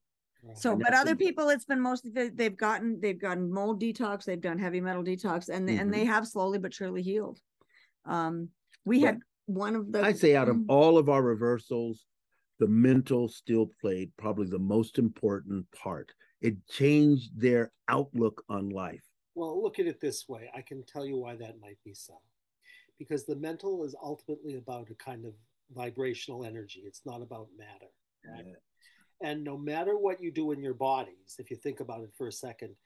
[0.55, 4.59] So, but other people, it's been mostly they've gotten they've gotten mold detox, they've done
[4.59, 5.81] heavy metal detox, and mm-hmm.
[5.81, 7.41] and they have slowly but surely healed.
[8.05, 8.51] Um,
[8.85, 10.65] we had one of the I'd say out of mm.
[10.69, 12.05] all of our reversals,
[12.59, 16.13] the mental still played probably the most important part.
[16.41, 19.05] It changed their outlook on life.
[19.35, 20.51] Well, look at it this way.
[20.55, 22.15] I can tell you why that might be so.
[22.99, 25.33] Because the mental is ultimately about a kind of
[25.75, 26.83] vibrational energy.
[26.85, 27.91] It's not about matter.
[28.25, 28.45] Right?
[28.47, 28.55] Yeah.
[29.25, 32.29] And no matter what you do in your bodies, if you think about it for
[32.29, 32.77] a second,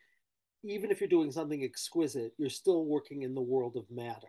[0.62, 4.29] even if you're doing something exquisite, you're still working in the world of matter.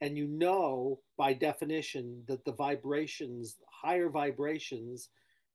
[0.00, 5.08] And you know by definition that the vibrations, higher vibrations,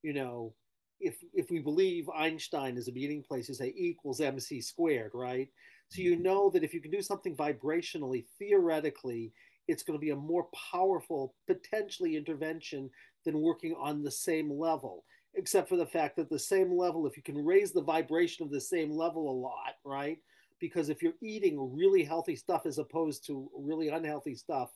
[0.04, 0.54] you know,
[1.00, 5.12] if if we believe Einstein is a meeting place, you say E equals mc squared,
[5.14, 5.48] right?
[5.88, 6.24] So you mm-hmm.
[6.24, 9.32] know that if you can do something vibrationally, theoretically,
[9.70, 12.90] it's going to be a more powerful, potentially intervention
[13.24, 15.06] than working on the same level,
[15.38, 18.52] except for the fact that the same level, if you can raise the vibration of
[18.52, 20.18] the same level a lot, right?
[20.60, 24.72] Because if you're eating really healthy stuff as opposed to really unhealthy stuff,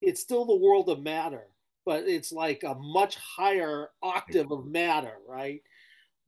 [0.00, 1.48] it's still the world of matter,
[1.84, 5.60] but it's like a much higher octave of matter, right?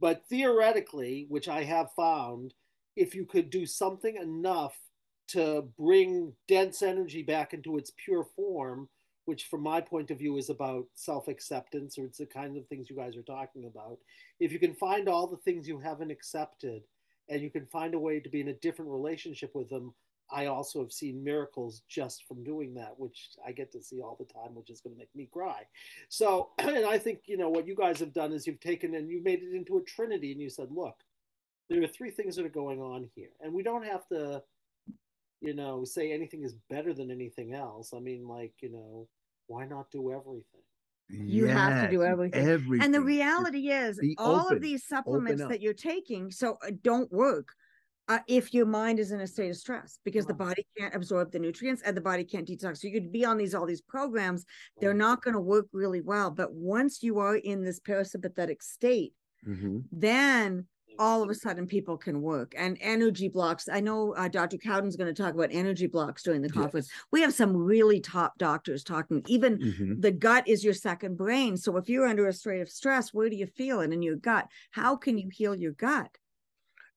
[0.00, 2.54] But theoretically, which I have found,
[2.96, 4.76] if you could do something enough
[5.28, 8.88] to bring dense energy back into its pure form,
[9.26, 12.88] which from my point of view is about self-acceptance or it's the kind of things
[12.88, 13.98] you guys are talking about.
[14.40, 16.82] If you can find all the things you haven't accepted
[17.28, 19.92] and you can find a way to be in a different relationship with them
[20.32, 24.16] i also have seen miracles just from doing that which i get to see all
[24.18, 25.62] the time which is going to make me cry.
[26.08, 29.08] So and i think you know what you guys have done is you've taken and
[29.08, 30.96] you've made it into a trinity and you said look
[31.68, 33.30] there are three things that are going on here.
[33.40, 34.42] And we don't have to
[35.40, 37.92] you know, say anything is better than anything else.
[37.94, 39.08] I mean, like, you know,
[39.46, 40.42] why not do everything?
[41.08, 42.48] You yes, have to do everything.
[42.48, 42.84] everything.
[42.84, 46.72] And the reality Just is, all open, of these supplements that you're taking so uh,
[46.82, 47.48] don't work
[48.08, 50.28] uh, if your mind is in a state of stress because right.
[50.28, 52.78] the body can't absorb the nutrients and the body can't detox.
[52.78, 54.44] So you could be on these all these programs,
[54.80, 56.30] they're not going to work really well.
[56.30, 59.12] But once you are in this parasympathetic state,
[59.46, 59.78] mm-hmm.
[59.92, 60.66] then
[60.98, 64.96] all of a sudden people can work and energy blocks i know uh, dr cowden's
[64.96, 67.04] going to talk about energy blocks during the conference yes.
[67.12, 70.00] we have some really top doctors talking even mm-hmm.
[70.00, 73.28] the gut is your second brain so if you're under a state of stress where
[73.28, 76.10] do you feel it in your gut how can you heal your gut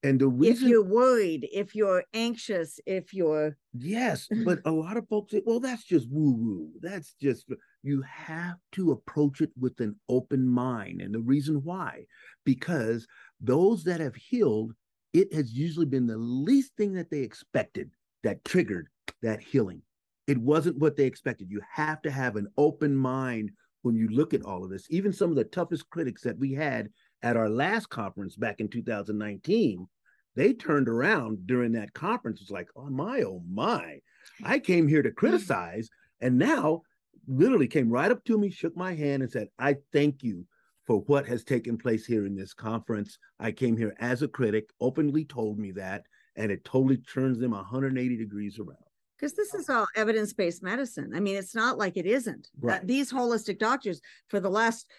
[0.04, 4.98] and the reason if you're worried if you're anxious if you're yes but a lot
[4.98, 7.46] of folks say well that's just woo woo that's just
[7.84, 12.04] you have to approach it with an open mind and the reason why
[12.46, 13.08] because
[13.40, 14.74] those that have healed,
[15.14, 17.92] it has usually been the least thing that they expected
[18.24, 18.88] that triggered
[19.22, 19.82] that healing.
[20.28, 21.50] It wasn't what they expected.
[21.50, 24.86] You have to have an open mind when you look at all of this.
[24.90, 26.90] Even some of the toughest critics that we had
[27.24, 29.88] at our last conference back in 2019,
[30.36, 32.42] they turned around during that conference.
[32.42, 34.00] It's like, oh my, oh my.
[34.44, 35.90] I came here to criticize,
[36.22, 36.84] and now
[37.30, 40.46] literally came right up to me, shook my hand, and said, I thank you
[40.86, 43.18] for what has taken place here in this conference.
[43.40, 46.04] I came here as a critic, openly told me that,
[46.36, 48.78] and it totally turns them 180 degrees around.
[49.18, 51.12] Because this is all evidence based medicine.
[51.14, 52.48] I mean, it's not like it isn't.
[52.60, 52.80] Right.
[52.80, 54.90] Uh, these holistic doctors for the last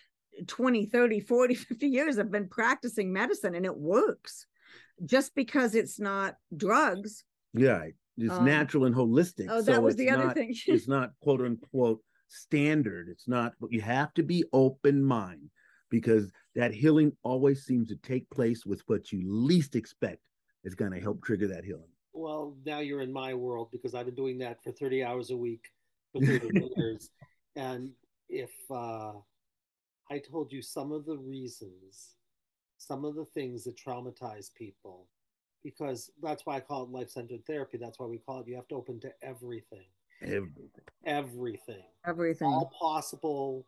[0.47, 4.47] 20, 30, 40, 50 years have been practicing medicine and it works.
[5.05, 7.25] Just because it's not drugs.
[7.55, 7.87] Yeah,
[8.19, 9.47] it's um, natural and holistic.
[9.49, 10.55] Oh, that so was the other not, thing.
[10.67, 13.09] it's not quote unquote standard.
[13.09, 15.51] It's not, but you have to be open mind
[15.91, 20.21] because that healing always seems to take place with what you least expect
[20.65, 21.91] is going to help trigger that healing.
[22.13, 25.37] Well, now you're in my world because I've been doing that for 30 hours a
[25.37, 25.65] week
[26.13, 27.11] for 30 years.
[27.57, 27.91] And
[28.29, 29.13] if uh,
[30.11, 32.15] I told you some of the reasons,
[32.79, 35.09] some of the things that traumatize people,
[35.63, 37.79] because that's why I call it life centered therapy.
[37.79, 39.87] That's why we call it you have to open to everything.
[40.23, 40.71] Everything.
[41.07, 41.85] Everything.
[42.07, 42.49] Everything.
[42.49, 43.67] All possible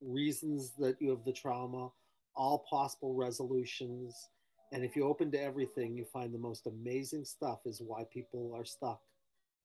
[0.00, 1.90] reasons that you have the trauma,
[2.34, 4.28] all possible resolutions.
[4.72, 8.52] And if you open to everything, you find the most amazing stuff is why people
[8.54, 9.00] are stuck.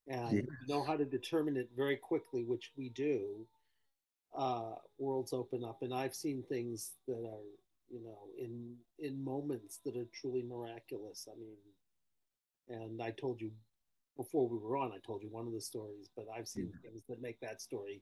[0.08, 0.46] And yes.
[0.68, 3.46] know how to determine it very quickly, which we do.
[4.38, 7.46] Uh, worlds open up, and I've seen things that are,
[7.90, 11.28] you know, in in moments that are truly miraculous.
[11.32, 11.56] I mean,
[12.68, 13.52] and I told you
[14.18, 16.88] before we were on, I told you one of the stories, but I've seen mm-hmm.
[16.88, 18.02] things that make that story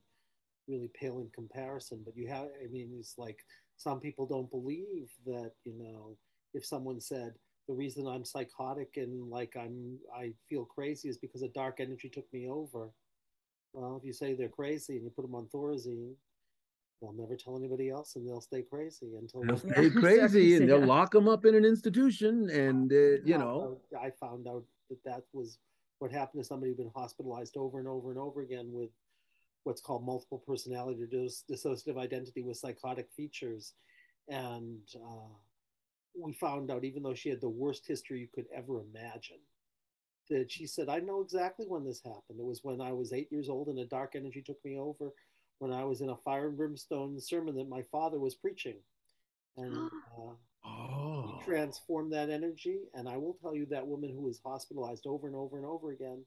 [0.68, 2.02] really pale in comparison.
[2.04, 3.38] But you have, I mean, it's like
[3.76, 6.16] some people don't believe that, you know,
[6.54, 7.34] if someone said,
[7.66, 12.10] the reason I'm psychotic and like I'm, I feel crazy is because a dark energy
[12.10, 12.90] took me over.
[13.72, 16.14] Well, if you say they're crazy and you put them on Thorazine,
[17.00, 20.84] they'll never tell anybody else and they'll stay crazy until they'll stay crazy and they'll
[20.84, 25.22] lock them up in an institution and uh, you know i found out that that
[25.32, 25.58] was
[25.98, 28.90] what happened to somebody who'd been hospitalized over and over and over again with
[29.64, 33.74] what's called multiple personality dis- dissociative identity with psychotic features.
[34.28, 35.34] And uh,
[36.14, 39.40] we found out, even though she had the worst history you could ever imagine,
[40.30, 42.38] that she said, I know exactly when this happened.
[42.38, 45.12] It was when I was eight years old and a dark energy took me over
[45.58, 48.76] when I was in a fire and brimstone sermon that my father was preaching.
[49.56, 49.76] And
[50.18, 50.32] uh,
[50.66, 51.03] oh.
[51.34, 51.38] Oh.
[51.38, 52.80] he transformed that energy.
[52.94, 55.92] And I will tell you, that woman who was hospitalized over and over and over
[55.92, 56.24] again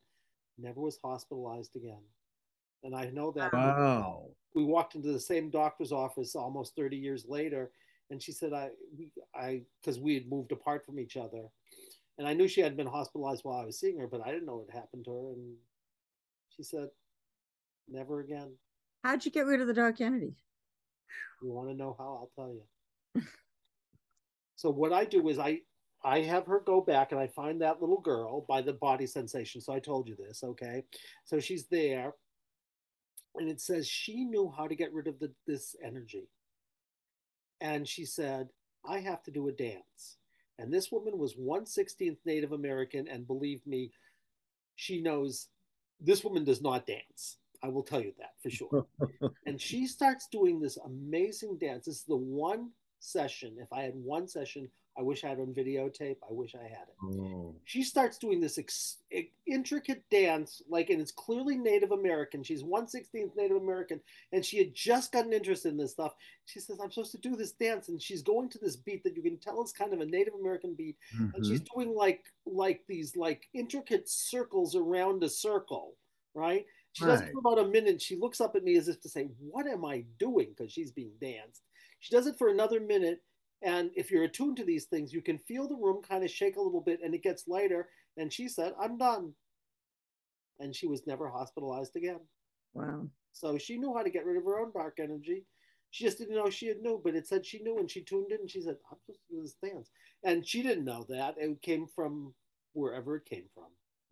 [0.58, 2.02] never was hospitalized again.
[2.84, 4.26] And I know that wow.
[4.54, 7.72] we walked into the same doctor's office almost 30 years later.
[8.10, 11.44] And she said, I, we, I, because we had moved apart from each other.
[12.18, 14.46] And I knew she had been hospitalized while I was seeing her, but I didn't
[14.46, 15.32] know what happened to her.
[15.34, 15.56] And
[16.56, 16.90] she said,
[17.88, 18.54] never again.
[19.04, 20.36] How'd you get rid of the dark entity?
[21.42, 22.06] You want to know how?
[22.06, 23.22] I'll tell you.
[24.58, 25.62] so what I do is I
[26.04, 29.62] I have her go back and I find that little girl by the body sensation.
[29.62, 30.84] So I told you this, okay?
[31.26, 32.14] So she's there,
[33.36, 36.28] and it says she knew how to get rid of the, this energy.
[37.62, 38.50] And she said,
[38.88, 40.18] I have to do a dance.
[40.60, 43.92] And this woman was 116th Native American, and believe me,
[44.76, 45.48] she knows
[46.00, 47.38] this woman does not dance.
[47.64, 48.88] I will tell you that for sure.
[49.46, 51.86] and she starts doing this amazing dance.
[51.86, 53.56] This is the one session.
[53.60, 56.18] If I had one session, I wish I had on videotape.
[56.28, 56.96] I wish I had it.
[57.04, 57.54] Oh.
[57.66, 58.98] She starts doing this ex-
[59.46, 62.42] intricate dance, like, and it's clearly Native American.
[62.42, 64.00] She's 116th Native American,
[64.34, 66.16] and she had just gotten interested in this stuff.
[66.46, 67.90] She says, I'm supposed to do this dance.
[67.90, 70.34] And she's going to this beat that you can tell is kind of a Native
[70.34, 70.98] American beat.
[71.16, 71.36] Mm-hmm.
[71.36, 75.94] And she's doing like, like these like intricate circles around a circle,
[76.34, 76.66] right?
[76.94, 77.12] She right.
[77.12, 78.02] does it for about a minute.
[78.02, 80.56] She looks up at me as if to say, What am I doing?
[80.58, 81.62] Because she's being danced.
[82.08, 83.22] She does it for another minute.
[83.62, 86.56] And if you're attuned to these things, you can feel the room kind of shake
[86.56, 87.90] a little bit and it gets lighter.
[88.16, 89.34] And she said, I'm done.
[90.62, 92.22] And she was never hospitalized again.
[92.74, 93.10] Wow.
[93.34, 95.44] So she knew how to get rid of her own dark energy.
[95.92, 98.32] She just didn't know she had knew, but it said she knew and she tuned
[98.32, 99.90] in and she said, I'm supposed to do this dance.
[100.24, 101.36] And she didn't know that.
[101.38, 102.34] It came from
[102.72, 103.66] wherever it came from.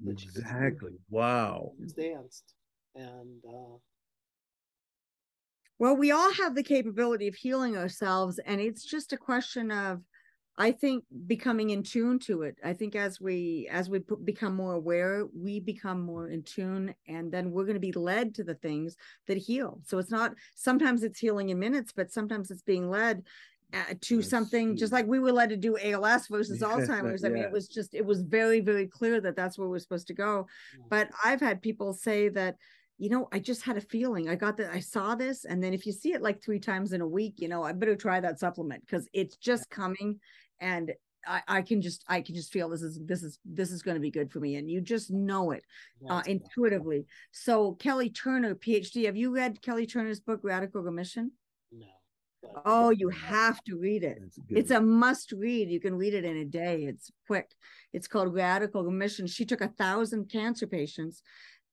[0.05, 0.99] Exactly.
[1.09, 1.71] Wow.
[1.95, 2.55] Danced.
[2.95, 3.77] And uh,
[5.77, 10.01] well, we all have the capability of healing ourselves, and it's just a question of,
[10.57, 12.55] I think, becoming in tune to it.
[12.63, 17.31] I think as we as we become more aware, we become more in tune, and
[17.31, 18.95] then we're going to be led to the things
[19.27, 19.81] that heal.
[19.85, 23.23] So it's not sometimes it's healing in minutes, but sometimes it's being led
[23.73, 27.25] uh, to Let's something just like we were led to do ALS versus Alzheimer's.
[27.25, 30.07] I mean, it was just it was very very clear that that's where we're supposed
[30.07, 30.47] to go.
[30.89, 32.55] But I've had people say that
[32.97, 34.29] you know, I just had a feeling.
[34.29, 35.45] I got that I saw this.
[35.45, 37.73] And then if you see it like three times in a week, you know, I
[37.73, 40.19] better try that supplement because it's just coming
[40.61, 40.93] and
[41.27, 43.95] I, I, can just I can just feel this is this is this is going
[43.95, 45.63] to be good for me, and you just know it
[46.09, 47.05] uh, intuitively.
[47.31, 51.31] So Kelly Turner, PhD, have you read Kelly Turner's book Radical Remission?
[51.71, 51.87] No.
[52.63, 54.19] Oh, you have to read it.
[54.49, 55.69] It's a must read.
[55.69, 56.83] You can read it in a day.
[56.83, 57.49] It's quick.
[57.91, 59.25] It's called Radical Remission.
[59.27, 61.23] She took a thousand cancer patients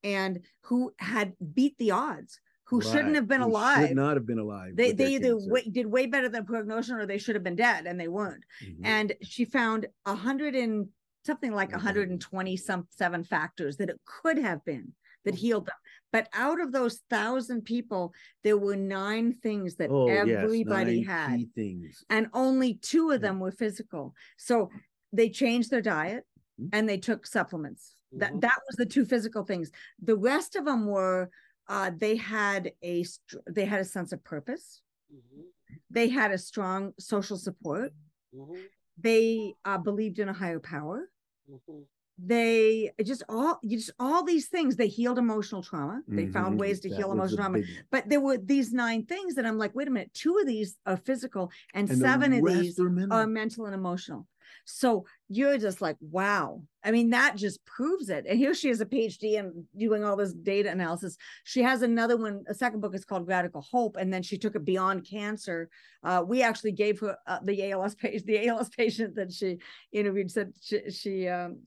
[0.05, 2.41] and who had beat the odds
[2.73, 3.89] who shouldn't have been who alive.
[3.89, 7.05] should not have been alive they they either way, did way better than prognosis or
[7.05, 8.45] they should have been dead and they weren't.
[8.65, 8.87] Mm-hmm.
[8.87, 10.89] and she found a hundred and
[11.27, 14.93] something like 120 some seven factors that it could have been
[15.25, 15.41] that mm-hmm.
[15.41, 15.77] healed them.
[16.13, 21.55] But out of those thousand people there were nine things that oh, everybody yes, had
[21.55, 22.05] things.
[22.09, 24.15] and only two of them were physical.
[24.39, 24.71] So
[25.13, 26.25] they changed their diet
[26.59, 26.69] mm-hmm.
[26.73, 28.41] and they took supplements that mm-hmm.
[28.41, 29.71] that was the two physical things.
[30.03, 31.31] The rest of them were
[31.69, 33.05] uh, they had a
[33.47, 34.83] they had a sense of purpose.
[35.13, 35.43] Mm-hmm.
[35.91, 37.93] They had a strong social support.
[38.35, 38.61] Mm-hmm.
[38.99, 41.09] They uh, believed in a higher power.
[41.51, 41.83] Mm-hmm.
[42.25, 44.77] They just all you just all these things.
[44.77, 46.03] They healed emotional trauma.
[46.07, 46.59] They found mm-hmm.
[46.59, 47.63] ways to that heal emotional trauma.
[47.91, 50.13] But there were these nine things that I'm like, wait a minute.
[50.15, 53.19] Two of these are physical, and, and seven of these are mental.
[53.19, 54.27] are mental and emotional.
[54.65, 56.63] So you're just like, wow.
[56.85, 58.27] I mean, that just proves it.
[58.29, 61.17] And here she is a PhD and doing all this data analysis.
[61.45, 63.97] She has another one, a second book is called Radical Hope.
[63.97, 65.69] And then she took it beyond cancer.
[66.03, 69.59] Uh, we actually gave her uh, the ALS patient, the ALS patient that she
[69.93, 71.61] interviewed said she, she um,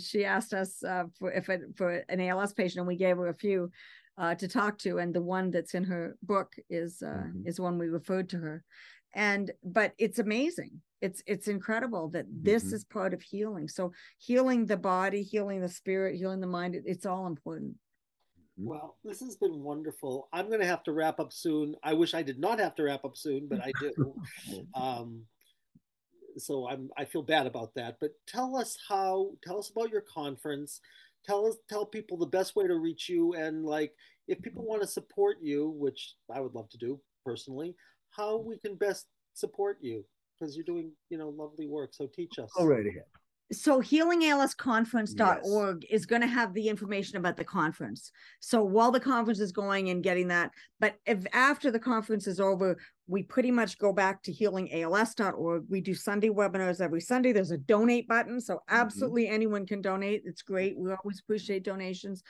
[0.00, 3.28] she asked us uh, for if it, for an ALS patient, and we gave her
[3.28, 3.70] a few
[4.18, 7.46] uh, to talk to, and the one that's in her book is uh, mm-hmm.
[7.46, 8.64] is one we referred to her,
[9.14, 12.74] and but it's amazing it's it's incredible that this mm-hmm.
[12.76, 16.82] is part of healing so healing the body healing the spirit healing the mind it,
[16.86, 18.68] it's all important mm-hmm.
[18.68, 22.14] well this has been wonderful i'm going to have to wrap up soon i wish
[22.14, 24.14] i did not have to wrap up soon but i do
[24.74, 25.22] um,
[26.38, 27.96] so I'm I feel bad about that.
[28.00, 29.30] But tell us how.
[29.44, 30.80] Tell us about your conference.
[31.24, 33.92] Tell us tell people the best way to reach you and like
[34.26, 37.74] if people want to support you, which I would love to do personally,
[38.10, 40.04] how we can best support you
[40.38, 41.90] because you're doing you know lovely work.
[41.92, 42.50] So teach us.
[42.56, 43.04] All right ahead
[43.52, 46.00] so healingalsconference.org yes.
[46.00, 48.10] is going to have the information about the conference
[48.40, 52.40] so while the conference is going and getting that but if after the conference is
[52.40, 57.50] over we pretty much go back to healingals.org we do sunday webinars every sunday there's
[57.50, 58.76] a donate button so mm-hmm.
[58.76, 59.34] absolutely mm-hmm.
[59.34, 62.22] anyone can donate it's great we always appreciate donations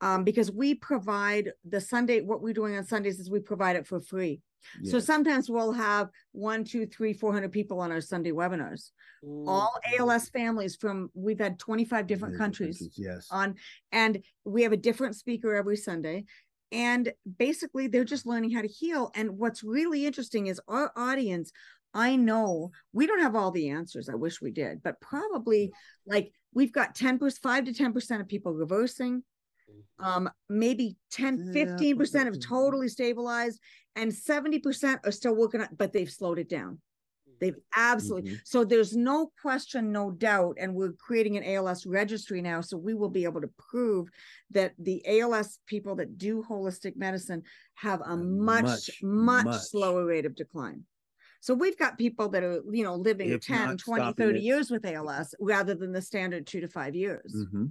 [0.00, 3.86] um, because we provide the sunday what we're doing on sundays is we provide it
[3.86, 4.40] for free
[4.80, 4.92] Yes.
[4.92, 8.90] So sometimes we'll have one, two, three, four hundred people on our Sunday webinars.
[9.46, 12.98] All ALS families from we've had 25 different countries, countries.
[12.98, 13.28] Yes.
[13.30, 13.54] On
[13.90, 16.24] and we have a different speaker every Sunday.
[16.72, 19.10] And basically they're just learning how to heal.
[19.14, 21.52] And what's really interesting is our audience,
[21.94, 24.08] I know we don't have all the answers.
[24.08, 25.72] I wish we did, but probably
[26.06, 29.22] like we've got 10 5 to 10% of people reversing
[29.98, 33.60] um maybe 10 15% have totally stabilized
[33.96, 36.78] and 70% are still working on but they've slowed it down
[37.40, 38.40] they've absolutely mm-hmm.
[38.44, 42.94] so there's no question no doubt and we're creating an als registry now so we
[42.94, 44.08] will be able to prove
[44.50, 47.42] that the als people that do holistic medicine
[47.74, 49.60] have a much much, much, much.
[49.62, 50.82] slower rate of decline
[51.40, 54.42] so we've got people that are you know living if 10 20 30 it.
[54.42, 57.66] years with als rather than the standard two to five years mm-hmm.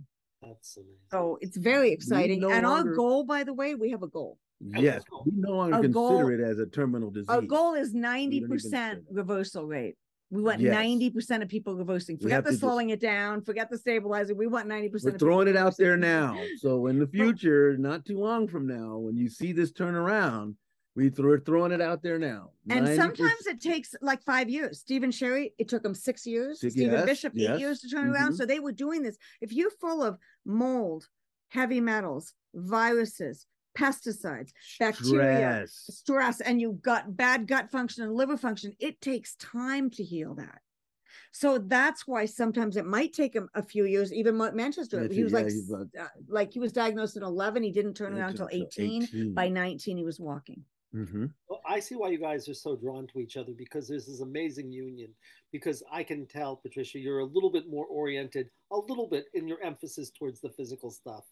[0.45, 0.95] That's amazing.
[1.11, 2.41] So it's very exciting.
[2.41, 4.37] No and longer, our goal, by the way, we have a goal.
[4.59, 7.29] Yes, we no longer consider goal, it as a terminal disease.
[7.29, 9.95] Our goal is 90% reversal rate.
[10.29, 10.73] We want yes.
[10.73, 12.17] 90% of people reversing.
[12.17, 14.35] Forget the slowing just, it down, forget the stabilizing.
[14.35, 15.03] We want 90%.
[15.03, 16.39] We're throwing it out there now.
[16.57, 20.55] So in the future, not too long from now, when you see this turn around,
[20.95, 22.51] we th- we're throwing it out there now.
[22.69, 22.95] And 90.
[22.95, 24.79] sometimes it takes like five years.
[24.79, 26.61] Stephen Sherry, it took him six years.
[26.61, 27.55] Six, Stephen yes, Bishop, yes.
[27.55, 28.13] eight years to turn mm-hmm.
[28.13, 28.35] around.
[28.35, 29.17] So they were doing this.
[29.41, 31.07] If you're full of mold,
[31.49, 35.97] heavy metals, viruses, pesticides, bacteria, stress.
[35.97, 40.35] stress, and you've got bad gut function and liver function, it takes time to heal
[40.35, 40.59] that.
[41.31, 44.13] So that's why sometimes it might take him a few years.
[44.13, 47.63] Even Manchester, he was yeah, like, uh, like he was diagnosed at 11.
[47.63, 49.03] He didn't turn around until 18.
[49.03, 49.33] 18.
[49.33, 50.63] By 19, he was walking.
[50.95, 51.25] Mm-hmm.
[51.49, 54.21] Well, I see why you guys are so drawn to each other because there's this
[54.21, 55.09] amazing union.
[55.51, 59.47] Because I can tell, Patricia, you're a little bit more oriented, a little bit in
[59.47, 61.25] your emphasis towards the physical stuff.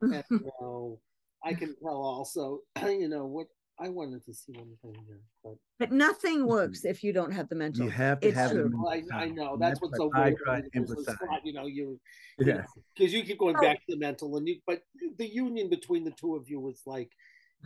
[0.00, 1.00] And you know,
[1.44, 3.46] I can tell also, you know, what
[3.80, 7.48] I wanted to see one thing here, but but nothing works if you don't have
[7.48, 7.84] the mental.
[7.86, 8.70] You have to it's have true.
[8.86, 10.36] I, I, know that's, that's what's so weird.
[11.44, 11.98] You know, you
[12.38, 14.82] yeah, because you keep going back to the mental, and you but
[15.16, 17.10] the union between the two of you was like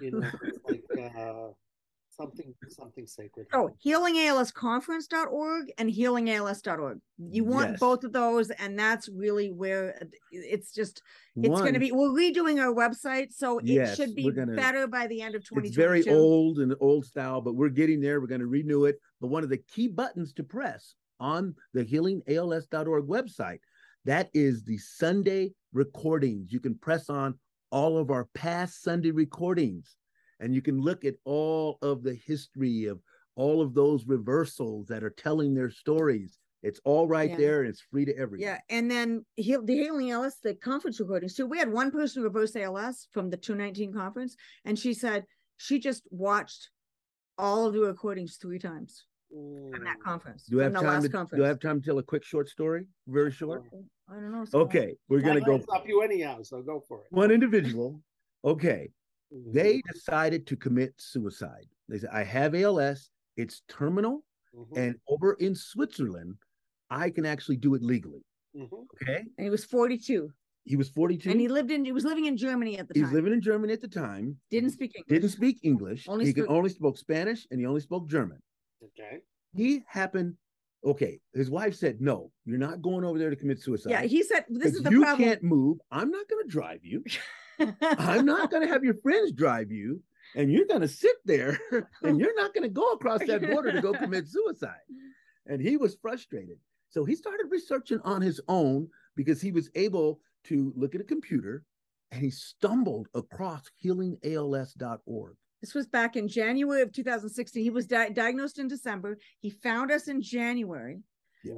[0.01, 0.31] you know,
[0.69, 0.83] like
[1.19, 1.49] uh,
[2.11, 3.47] something something sacred.
[3.53, 7.01] Oh, healingalsconference.org and healingals.org.
[7.19, 7.81] You want yes.
[7.81, 11.03] both of those, and that's really where it's just
[11.37, 11.93] it's going to be.
[11.93, 15.45] We're redoing our website, so it yes, should be gonna, better by the end of
[15.45, 15.69] 2022.
[15.69, 18.21] It's very old and old style, but we're getting there.
[18.21, 19.01] We're going to renew it.
[19.21, 23.61] But one of the key buttons to press on the healingals.org website
[24.05, 26.53] that is the Sunday recordings.
[26.53, 27.39] You can press on
[27.75, 29.97] all of our past Sunday recordings.
[30.39, 33.01] And you can look at all of the history of
[33.35, 36.39] all of those reversals that are telling their stories.
[36.63, 37.37] It's all right yeah.
[37.37, 38.47] there and it's free to everyone.
[38.47, 38.59] Yeah.
[38.71, 41.47] And then he, the Healing ALS, the conference recordings too.
[41.47, 45.25] We had one person reverse ALS from the 219 conference, and she said
[45.57, 46.71] she just watched
[47.37, 49.05] all of the recordings three times
[49.71, 50.45] from that conference.
[50.49, 51.41] Do I have time to, conference.
[51.41, 52.87] Do I have time to tell a quick short story?
[53.09, 53.65] Very short.
[54.09, 54.47] I don't know.
[54.55, 55.59] Okay, we're gonna go.
[55.61, 57.07] Stop you anyhow, so go for it.
[57.11, 58.01] One individual.
[58.45, 58.91] Okay,
[59.35, 59.53] mm-hmm.
[59.53, 61.67] they decided to commit suicide.
[61.89, 63.11] They said, "I have ALS.
[63.37, 64.25] It's terminal,
[64.55, 64.79] mm-hmm.
[64.79, 66.37] and over in Switzerland,
[66.91, 68.25] I can actually do it legally."
[68.57, 68.75] Mm-hmm.
[69.03, 70.31] Okay, and he was forty-two.
[70.67, 71.31] He was 42.
[71.31, 73.05] And he lived in he was living in Germany at the time.
[73.05, 74.39] He's living in Germany at the time.
[74.51, 75.21] Didn't speak English.
[75.21, 76.09] Didn't speak English.
[76.09, 78.39] Only he spoke, only spoke Spanish and he only spoke German.
[78.85, 79.19] Okay.
[79.55, 80.37] He happened
[80.85, 84.23] okay, his wife said, "No, you're not going over there to commit suicide." Yeah, he
[84.23, 85.29] said, "This is the you problem.
[85.29, 85.79] can't move.
[85.91, 87.03] I'm not going to drive you.
[87.81, 90.03] I'm not going to have your friends drive you,
[90.37, 91.59] and you're going to sit there,
[92.03, 94.85] and you're not going to go across that border to go commit suicide."
[95.47, 96.59] And he was frustrated,
[96.91, 101.05] so he started researching on his own because he was able to look at a
[101.05, 101.65] computer,
[102.13, 105.37] and he stumbled across healingals.org.
[105.65, 107.63] This was back in January of 2016.
[107.63, 109.17] He was di- diagnosed in December.
[109.41, 111.01] He found us in January.
[111.43, 111.55] Yeah.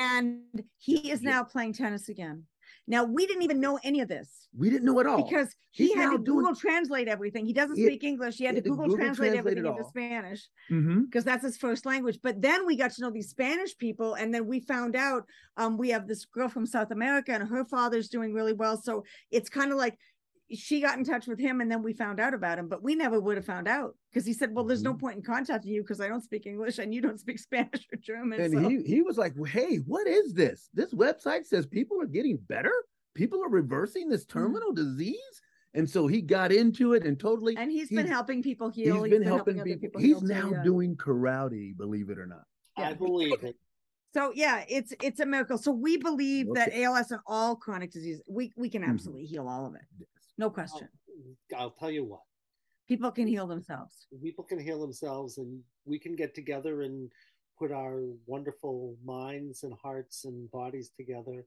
[0.00, 0.40] And
[0.78, 2.44] he is now playing tennis again.
[2.86, 4.48] Now we didn't even know any of this.
[4.56, 6.38] We didn't know at all because he He's had to doing...
[6.38, 7.44] Google translate everything.
[7.44, 8.36] He doesn't speak English.
[8.36, 11.20] He had to Google, Google translate, translate everything into Spanish because mm-hmm.
[11.20, 12.18] that's his first language.
[12.22, 15.24] But then we got to know these Spanish people, and then we found out
[15.58, 18.80] um, we have this girl from South America, and her father's doing really well.
[18.80, 19.98] So it's kind of like
[20.52, 22.94] she got in touch with him and then we found out about him but we
[22.94, 25.00] never would have found out because he said well there's no mm-hmm.
[25.00, 27.98] point in contacting you because i don't speak english and you don't speak spanish or
[27.98, 28.68] german and so.
[28.68, 32.72] he, he was like hey what is this this website says people are getting better
[33.14, 34.38] people are reversing this mm-hmm.
[34.38, 34.96] terminal mm-hmm.
[34.96, 35.42] disease
[35.74, 38.96] and so he got into it and totally and he's, he's been helping people heal
[38.96, 40.62] he's, he's been, been, helping, helping people, people, he's now too, yeah.
[40.62, 42.42] doing karate believe it or not
[42.76, 42.88] yeah.
[42.88, 43.56] i believe it
[44.12, 45.56] so yeah, it's it's a miracle.
[45.56, 46.64] So we believe okay.
[46.64, 48.90] that ALS and all chronic disease, we we can mm-hmm.
[48.90, 49.34] absolutely mm-hmm.
[49.34, 49.82] heal all of it.
[50.40, 50.88] No question.
[51.52, 52.22] I'll, I'll tell you what.
[52.88, 54.06] People can heal themselves.
[54.22, 57.12] People can heal themselves, and we can get together and
[57.58, 61.44] put our wonderful minds and hearts and bodies together,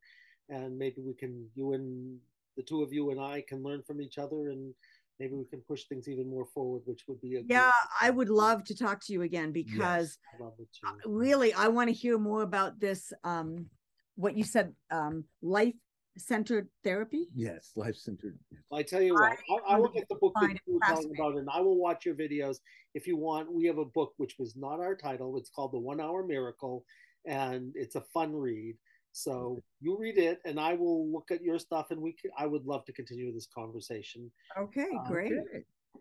[0.49, 1.49] and maybe we can.
[1.55, 2.19] You and
[2.55, 4.75] the two of you and I can learn from each other and
[5.19, 7.71] maybe we can push things even more forward, which would be a yeah.
[7.99, 12.19] I would love to talk to you again because yes, really I want to hear
[12.19, 13.11] more about this.
[13.23, 13.71] Um,
[14.15, 15.73] what you said, um, life
[16.18, 17.28] centered therapy?
[17.36, 18.38] Yes, life centered.
[18.72, 21.36] I tell you what, I, I, will get the book that you were talking about,
[21.36, 22.57] and I will watch your videos
[22.93, 23.51] if you want.
[23.51, 25.38] We have a book which was not our title.
[25.38, 26.86] It's called The One Hour Miracle,
[27.26, 28.76] and it's a fun read.
[29.11, 32.14] So you read it, and I will look at your stuff, and we.
[32.14, 34.32] Can, I would love to continue this conversation.
[34.57, 35.34] Okay, um, great.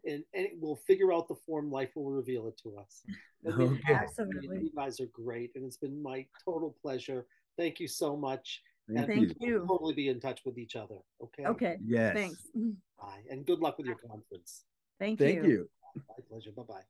[0.04, 1.70] And, and we'll figure out the form.
[1.70, 3.02] Life will reveal it to us.
[3.44, 3.92] Okay.
[3.92, 7.26] Absolutely, you guys are great, and it's been my total pleasure.
[7.58, 8.62] Thank you so much.
[8.88, 9.34] Thank, Thank you.
[9.40, 9.58] you.
[9.58, 10.96] We'll totally be in touch with each other.
[11.22, 11.46] Okay.
[11.46, 11.76] Okay.
[11.84, 12.14] Yes.
[12.14, 12.42] Thanks.
[12.56, 12.72] Mm-hmm.
[12.98, 13.22] Bye.
[13.30, 14.64] And good luck with your conference.
[14.98, 15.26] Thank, you.
[15.26, 15.50] Thank you.
[15.50, 15.70] you.
[15.96, 16.50] My pleasure.
[16.52, 16.82] Bye bye.